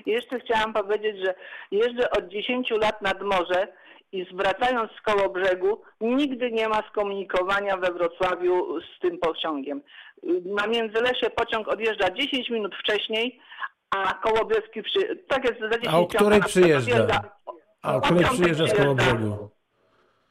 Jeszcze 0.06 0.39
chciałam 0.39 0.74
powiedzieć, 0.74 1.17
że 1.26 1.34
jeżdżę 1.72 2.10
od 2.12 2.28
10 2.28 2.70
lat 2.82 3.02
nad 3.02 3.22
morze 3.22 3.67
i 4.12 4.26
zwracając 4.34 4.91
z 4.91 5.02
koło 5.02 5.30
brzegu, 5.30 5.82
nigdy 6.02 6.52
nie 6.52 6.67
ma 6.70 6.84
skomunikowania 6.89 7.78
we 7.78 7.91
Wrocławiu 7.94 8.82
z 8.82 9.00
tym 9.02 9.17
pociągiem. 9.17 9.82
Na 10.46 10.67
Międzylesie 10.67 11.30
pociąg 11.30 11.67
odjeżdża 11.67 12.10
10 12.12 12.50
minut 12.50 12.76
wcześniej, 12.76 13.39
a 13.89 14.13
Kołobrzegi 14.13 14.84
przy... 14.84 15.15
tak 15.28 15.44
jest 15.46 15.60
za 15.60 15.70
10 15.70 15.88
A 15.94 15.98
o 16.00 16.06
której 16.08 16.41
przyjeżdża? 16.41 17.22
A 17.82 17.96
o 17.96 18.02
której 18.02 18.26
przyjeżdża 18.26 18.67
z 18.67 18.74
koło 18.74 18.96
przyjeżdża. 18.96 19.15
brzegu? 19.28 19.50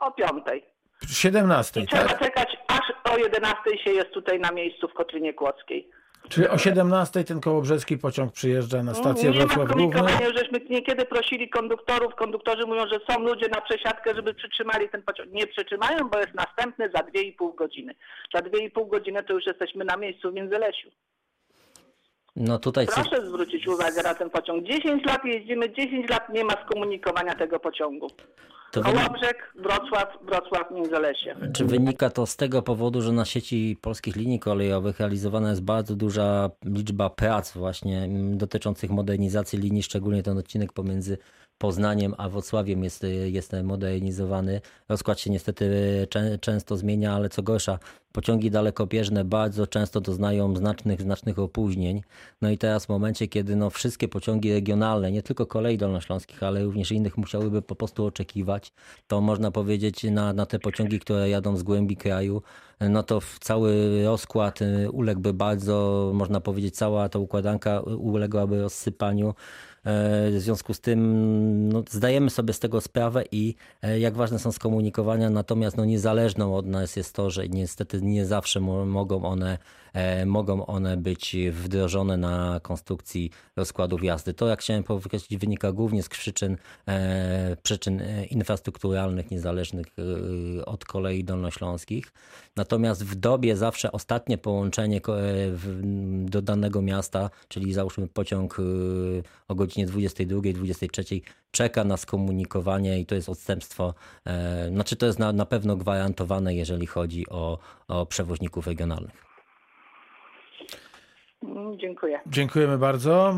O 0.01 0.11
piątej. 0.13 0.65
17, 1.09 1.81
I 1.81 1.87
trzeba 1.87 2.05
tak? 2.09 2.19
czekać, 2.19 2.57
aż 2.69 3.13
o 3.13 3.17
11 3.19 3.79
się 3.85 3.91
jest 3.91 4.11
tutaj 4.11 4.41
na 4.41 4.51
miejscu 4.51 4.89
w 4.89 4.95
Kotlinie 4.95 5.35
Kłodzkiej. 5.35 5.91
Czyli 6.29 6.49
o 6.49 6.59
17 6.59 7.25
ten 7.25 7.41
kołobrzeski 7.41 7.99
pociąg 7.99 8.33
przyjeżdża 8.33 8.83
na 8.83 8.95
stację 8.95 9.31
nie 9.31 9.39
ma 9.39 9.45
Wrocław 9.45 9.69
Główny. 9.69 9.93
komunikowania, 9.95 10.33
żeśmy 10.39 10.61
niekiedy 10.71 11.05
prosili 11.05 11.49
konduktorów, 11.49 12.15
konduktorzy 12.15 12.67
mówią, 12.67 12.87
że 12.93 12.99
są 13.11 13.21
ludzie 13.21 13.49
na 13.49 13.61
przesiadkę, 13.61 14.15
żeby 14.15 14.35
przytrzymali 14.35 14.89
ten 14.89 15.03
pociąg. 15.03 15.31
Nie 15.33 15.47
przytrzymają, 15.47 16.09
bo 16.09 16.19
jest 16.19 16.35
następny 16.35 16.91
za 16.95 17.01
2,5 17.01 17.55
godziny. 17.55 17.95
Za 18.35 18.41
2,5 18.41 18.89
godziny 18.89 19.23
to 19.23 19.33
już 19.33 19.47
jesteśmy 19.47 19.85
na 19.85 19.97
miejscu 19.97 20.31
w 20.31 20.35
Międzylesiu. 20.35 20.91
No 22.41 22.59
tutaj 22.59 22.87
Proszę 22.87 23.27
zwrócić 23.27 23.69
uwagę 23.69 24.03
na 24.03 24.15
ten 24.15 24.31
pociąg. 24.31 24.65
10 24.67 25.05
lat 25.07 25.25
jeździmy, 25.25 25.73
10 25.73 26.11
lat 26.11 26.29
nie 26.29 26.45
ma 26.45 26.53
skomunikowania 26.67 27.35
tego 27.35 27.61
pociągu. 27.61 28.07
to 28.73 28.83
wy- 28.83 28.93
Kołobrzeg, 28.93 29.53
Wrocław, 29.55 30.19
Wrocław, 30.23 30.71
Międzylesie. 30.71 31.37
Czy 31.55 31.65
wynika 31.65 32.11
to 32.11 32.27
z 32.27 32.37
tego 32.37 32.63
powodu, 32.63 33.03
że 33.03 33.13
na 33.13 33.25
sieci 33.25 33.77
polskich 33.81 34.17
linii 34.17 34.39
kolejowych 34.39 35.01
realizowana 35.01 35.51
jest 35.51 35.63
bardzo 35.65 35.97
duża 35.97 36.51
liczba 36.65 37.11
prac 37.11 37.53
właśnie 37.53 37.99
mm, 37.99 38.39
dotyczących 38.39 38.91
modernizacji 38.91 39.59
linii, 39.59 39.83
szczególnie 39.83 40.23
ten 40.23 40.39
odcinek 40.39 40.73
pomiędzy 40.73 41.19
Poznaniem 41.61 42.15
a 42.19 42.29
Wrocławiem 42.29 42.85
jest, 42.85 43.07
jest 43.25 43.53
modernizowany. 43.65 44.61
Rozkład 44.89 45.21
się 45.21 45.31
niestety 45.31 45.67
czę, 46.11 46.39
często 46.39 46.77
zmienia, 46.77 47.15
ale 47.15 47.29
co 47.29 47.43
gorsza, 47.43 47.79
pociągi 48.13 48.51
dalekobieżne 48.51 49.25
bardzo 49.25 49.67
często 49.67 50.01
doznają 50.01 50.57
znacznych, 50.57 51.03
znacznych 51.03 51.39
opóźnień. 51.39 52.03
No 52.43 52.51
i 52.51 52.59
teraz 52.59 52.87
w 52.87 52.89
momencie, 52.89 53.29
kiedy 53.29 53.57
no 53.57 53.71
wszystkie 53.71 54.09
pociągi 54.09 54.53
regionalne, 54.53 55.13
nie 55.13 55.23
tylko 55.23 55.47
kolei 55.47 55.79
dolnośląskich, 55.79 56.43
ale 56.43 56.65
również 56.65 56.93
innych 56.93 57.19
musiałyby 57.19 57.63
po 57.63 57.75
prostu 57.75 58.05
oczekiwać, 58.05 58.73
to 59.07 59.21
można 59.21 59.51
powiedzieć 59.51 60.05
na, 60.05 60.33
na 60.33 60.47
te 60.47 60.59
pociągi, 60.59 61.01
które 61.01 61.31
jadą 61.31 61.57
z 61.57 61.63
głębi 61.63 61.97
kraju, 61.97 62.43
no 62.81 63.03
to 63.03 63.21
cały 63.41 64.03
rozkład 64.05 64.63
y, 64.63 64.91
uległby 64.91 65.33
bardzo, 65.33 66.11
można 66.15 66.41
powiedzieć, 66.41 66.77
cała 66.77 67.09
ta 67.09 67.19
układanka 67.19 67.81
uległaby 67.81 68.63
rozsypaniu. 68.63 69.35
E, 69.85 70.31
W 70.31 70.41
związku 70.41 70.75
z 70.75 70.81
tym 70.81 71.69
no, 71.69 71.83
zdajemy 71.91 72.31
sobie 72.31 72.53
z 72.53 72.59
tego 72.59 72.81
sprawę 72.81 73.25
i 73.33 73.55
e, 73.83 73.99
jak 74.01 74.15
ważne 74.15 74.39
są 74.39 74.53
skomunikowania, 74.53 75.31
natomiast 75.31 75.77
no, 75.77 75.85
niezależną 75.85 76.57
od 76.57 76.67
nas 76.67 76.97
jest 76.97 77.15
to, 77.15 77.31
że 77.31 77.49
niestety 77.49 78.03
nie 78.03 78.27
zawsze 78.27 78.61
mo- 78.61 78.87
mogą 78.87 79.25
one, 79.25 79.59
mogą 80.27 80.67
one 80.67 80.97
być 80.97 81.37
wdrożone 81.53 82.17
na 82.17 82.61
konstrukcji 82.63 83.31
rozkładów 83.57 84.05
jazdy. 84.05 84.35
To, 84.35 84.49
jak 84.49 84.61
chciałem 84.61 84.83
podkreślić, 84.83 85.41
wynika 85.41 85.73
głównie 85.73 86.03
z 86.03 86.09
przyczyn, 86.09 86.57
e, 86.89 87.57
przyczyn 87.63 88.01
e, 88.01 88.25
infrastrukturalnych, 88.25 89.31
niezależnych 89.31 89.87
e, 90.59 90.65
od 90.65 90.85
kolei 90.85 91.25
dolnośląskich. 91.25 92.13
Natomiast 92.57 93.05
w 93.05 93.15
dobie 93.15 93.57
zawsze 93.57 93.93
ostatnie 93.93 94.39
połączenie 94.39 94.97
e, 94.97 95.01
do 96.25 96.43
danego 96.43 96.83
miasta, 96.83 97.31
czyli 97.49 97.73
załóżmy 97.73 98.09
pociąg 98.09 98.59
e, 98.59 98.63
o 99.49 99.55
godzinie 99.55 99.87
22, 99.87 100.41
23 100.55 101.05
czeka 101.51 101.85
na 101.85 101.97
skomunikowanie 101.97 103.01
i 103.01 103.07
to 103.07 103.15
jest 103.15 103.29
odstępstwo, 103.29 103.95
e, 104.27 104.69
znaczy 104.71 104.97
to 104.97 105.07
jest 105.07 105.19
na, 105.19 105.33
na 105.33 105.47
pewno 105.47 105.77
gwarantowane, 105.77 106.55
jeżeli 106.55 106.87
chodzi 106.87 107.29
o, 107.29 107.59
o 107.89 108.07
przewoźników 108.07 108.67
regionalnych. 108.67 109.30
Mm, 111.45 111.79
Dziękuję. 111.79 112.21
Dziękujemy 112.27 112.79
bardzo. 112.79 113.35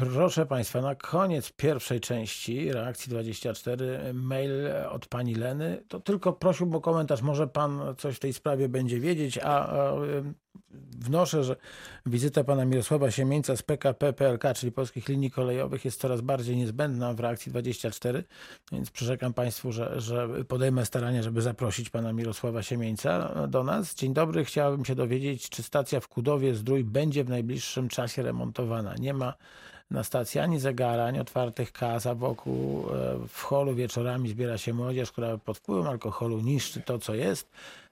Proszę 0.00 0.46
Państwa, 0.46 0.80
na 0.80 0.94
koniec 0.94 1.52
pierwszej 1.52 2.00
części 2.00 2.72
reakcji 2.72 3.10
24 3.10 4.14
mail 4.14 4.52
od 4.90 5.06
pani 5.06 5.34
Leny. 5.34 5.82
To 5.88 6.00
tylko 6.00 6.32
prosiłbym 6.32 6.76
o 6.76 6.80
komentarz. 6.80 7.22
Może 7.22 7.46
pan 7.46 7.80
coś 7.98 8.16
w 8.16 8.18
tej 8.18 8.32
sprawie 8.32 8.68
będzie 8.68 9.00
wiedzieć, 9.00 9.38
a, 9.38 9.68
a 9.68 9.92
wnoszę, 10.98 11.44
że 11.44 11.56
wizyta 12.06 12.44
pana 12.44 12.64
Mirosława 12.64 13.10
Siemieńca 13.10 13.56
z 13.56 13.62
PKP 13.62 14.12
PLK, 14.12 14.42
czyli 14.54 14.72
Polskich 14.72 15.08
Linii 15.08 15.30
Kolejowych, 15.30 15.84
jest 15.84 16.00
coraz 16.00 16.20
bardziej 16.20 16.56
niezbędna 16.56 17.14
w 17.14 17.20
reakcji 17.20 17.50
24, 17.50 18.24
więc 18.72 18.90
przyrzekam 18.90 19.34
Państwu, 19.34 19.72
że, 19.72 20.00
że 20.00 20.28
podejmę 20.48 20.86
starania, 20.86 21.22
żeby 21.22 21.42
zaprosić 21.42 21.90
pana 21.90 22.12
Mirosława 22.12 22.62
Siemieńca 22.62 23.34
do 23.48 23.64
nas. 23.64 23.94
Dzień 23.94 24.14
dobry, 24.14 24.44
chciałbym 24.44 24.84
się 24.84 24.94
dowiedzieć, 24.94 25.48
czy 25.48 25.62
stacja 25.62 26.00
w 26.00 26.08
Kudowie 26.08 26.54
Zdrój 26.54 26.84
będzie 26.84 27.24
w 27.24 27.28
najbliższym 27.28 27.88
czasie 27.88 28.22
remontowana. 28.22 28.94
Nie 28.94 29.14
ma 29.14 29.34
na 29.90 30.04
stacji 30.04 30.40
ani 30.40 30.60
zegara, 30.60 31.04
ani 31.04 31.20
otwartych 31.20 31.72
kas, 31.72 32.06
a 32.06 32.14
wokół 32.14 32.86
e, 32.90 33.18
w 33.28 33.42
holu 33.42 33.74
wieczorami 33.74 34.28
zbiera 34.28 34.58
się 34.58 34.74
młodzież, 34.74 35.12
która 35.12 35.38
pod 35.38 35.58
wpływem 35.58 35.86
alkoholu 35.86 36.40
niszczy 36.40 36.80
to, 36.80 36.98
co 36.98 37.14
jest. 37.14 37.50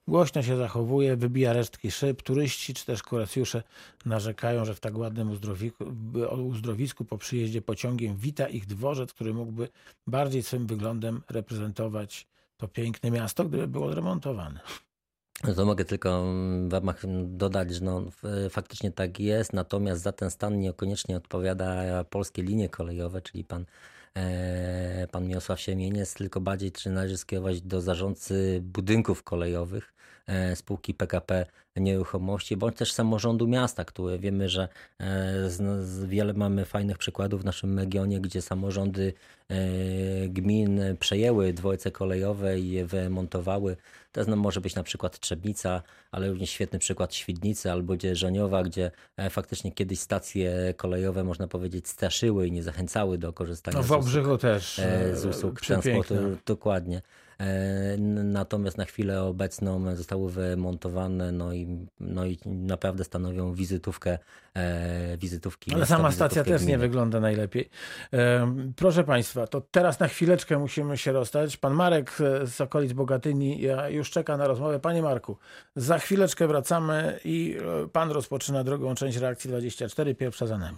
Głośno 0.09 0.43
się 0.43 0.57
zachowuje, 0.57 1.17
wybija 1.17 1.53
resztki 1.53 1.91
szyb. 1.91 2.23
Turyści 2.23 2.75
czy 2.75 2.87
też 2.87 3.03
kuracjusze 3.03 3.63
narzekają, 4.05 4.65
że 4.65 4.75
w 4.75 4.81
tak 4.81 4.99
ładnym 4.99 5.31
uzdrowisku, 6.49 7.05
po 7.05 7.19
przyjeździe 7.19 7.63
pociągiem 7.63 8.17
wita 8.17 8.49
ich 8.49 8.67
dworzec, 8.67 9.13
który 9.13 9.35
mógłby 9.35 9.69
bardziej 10.07 10.43
swym 10.43 10.67
wyglądem 10.67 11.23
reprezentować 11.29 12.27
to 12.57 12.69
piękne 12.69 13.11
miasto, 13.11 13.45
gdyby 13.45 13.69
było 13.69 13.93
zremontowane. 13.93 14.61
No 15.45 15.55
to 15.55 15.65
mogę 15.65 15.85
tylko 15.85 16.25
w 16.69 16.73
ramach 16.73 17.03
dodać, 17.25 17.75
że 17.75 17.85
no, 17.85 18.03
faktycznie 18.51 18.93
tak 18.93 19.21
jest, 19.21 19.53
natomiast 19.53 20.03
za 20.03 20.13
ten 20.13 20.31
stan 20.31 20.61
niekoniecznie 20.61 21.17
odpowiada 21.17 22.05
polskie 22.05 22.43
linie 22.43 22.69
kolejowe, 22.69 23.23
czyli 23.23 23.45
pan, 23.45 23.65
e, 24.15 25.07
pan 25.11 25.29
Miosław 25.29 25.61
Siemieniec, 25.61 26.15
tylko 26.15 26.41
bardziej 26.41 26.73
czy 26.73 26.91
należy 26.91 27.17
skierować 27.17 27.61
do 27.61 27.81
zarządcy 27.81 28.61
budynków 28.63 29.23
kolejowych 29.23 29.98
spółki 30.55 30.95
PKP 30.95 31.47
Nieruchomości, 31.77 32.57
bądź 32.57 32.77
też 32.77 32.93
samorządu 32.93 33.47
miasta, 33.49 33.85
które 33.85 34.19
wiemy, 34.19 34.49
że 34.49 34.69
e, 34.99 35.51
z, 35.51 35.87
z 35.87 36.05
wiele 36.05 36.33
mamy 36.33 36.65
fajnych 36.65 36.99
przykładów 36.99 37.43
w 37.43 37.45
naszym 37.45 37.79
regionie, 37.79 38.21
gdzie 38.21 38.43
samorządy 38.43 39.13
e, 39.49 39.55
gmin 40.29 40.81
przejęły 41.01 41.53
dworce 41.53 41.91
kolejowe 41.91 42.61
i 42.61 42.71
je 42.71 42.87
wyremontowały. 42.87 43.77
To 44.13 44.21
no, 44.29 44.37
może 44.37 44.61
być 44.61 44.75
na 44.75 44.83
przykład 44.83 45.21
Trzebnica, 45.21 45.83
ale 46.13 46.29
również 46.29 46.51
świetny 46.51 46.79
przykład 46.79 47.15
Świdnicy 47.15 47.73
albo 47.73 47.95
gdzie 47.95 48.17
Żoniowa, 48.17 48.63
gdzie 48.63 48.91
e, 49.17 49.31
faktycznie 49.31 49.73
kiedyś 49.73 50.01
stacje 50.01 50.75
kolejowe, 50.77 51.25
można 51.25 51.49
powiedzieć, 51.49 51.89
straszyły 51.89 52.47
i 52.47 52.53
nie 52.53 52.63
zachęcały 52.63 53.19
do 53.19 53.33
korzystania 53.33 53.77
No, 53.77 53.83
z 53.83 53.87
w 53.87 53.91
usług, 53.91 54.03
Obrzychu 54.03 54.39
też. 54.39 54.79
e, 54.79 55.01
e, 55.01 55.17
z 55.17 55.27
usług 55.27 55.61
przepiękne. 55.61 56.05
transportu. 56.05 56.39
Dokładnie. 56.47 57.03
E, 57.41 57.97
Natomiast 58.25 58.79
na 58.79 58.85
chwilę 58.85 59.23
obecną 59.23 59.97
zostały 59.97 60.31
wymontowane, 60.33 61.33
no 61.33 61.53
i, 61.53 61.87
no 62.01 62.27
i 62.27 62.39
naprawdę 62.47 63.05
stanowią 63.05 63.55
wizytówkę, 63.55 64.19
e, 64.55 65.17
wizytówki. 65.19 65.71
Ale 65.71 65.81
miasta, 65.81 65.97
sama 65.97 66.13
stacja 66.13 66.45
też 66.45 66.61
nie 66.63 66.67
gminy. 66.67 66.79
wygląda 66.79 67.21
najlepiej. 67.21 67.71
Em, 68.13 68.73
Proszę 68.77 69.05
Państwa, 69.05 69.47
to 69.47 69.61
teraz 69.71 70.01
na 70.01 70.09
chwileczkę 70.09 70.59
musimy 70.59 70.97
się 70.99 71.13
rozstać. 71.13 71.57
Pan 71.57 71.75
Marek 71.75 72.13
e, 72.21 72.47
z 72.47 72.61
okolic 72.61 72.93
Bogatyni 72.93 73.61
ja- 73.63 73.89
już 73.89 74.11
czeka 74.11 74.37
na 74.37 74.47
rozmowę. 74.47 74.81
Panie 74.81 75.03
Marku, 75.03 75.37
za 75.77 75.99
chwileczkę 75.99 76.47
wracamy 76.49 77.19
i 77.25 77.57
e, 77.85 77.89
Pan 77.89 78.11
rozpoczyna 78.11 78.65
drugą 78.65 78.95
część 78.95 79.17
reakcji 79.19 79.51
24, 79.51 80.15
pierwsza 80.15 80.47
za 80.47 80.59
nami. 80.59 80.77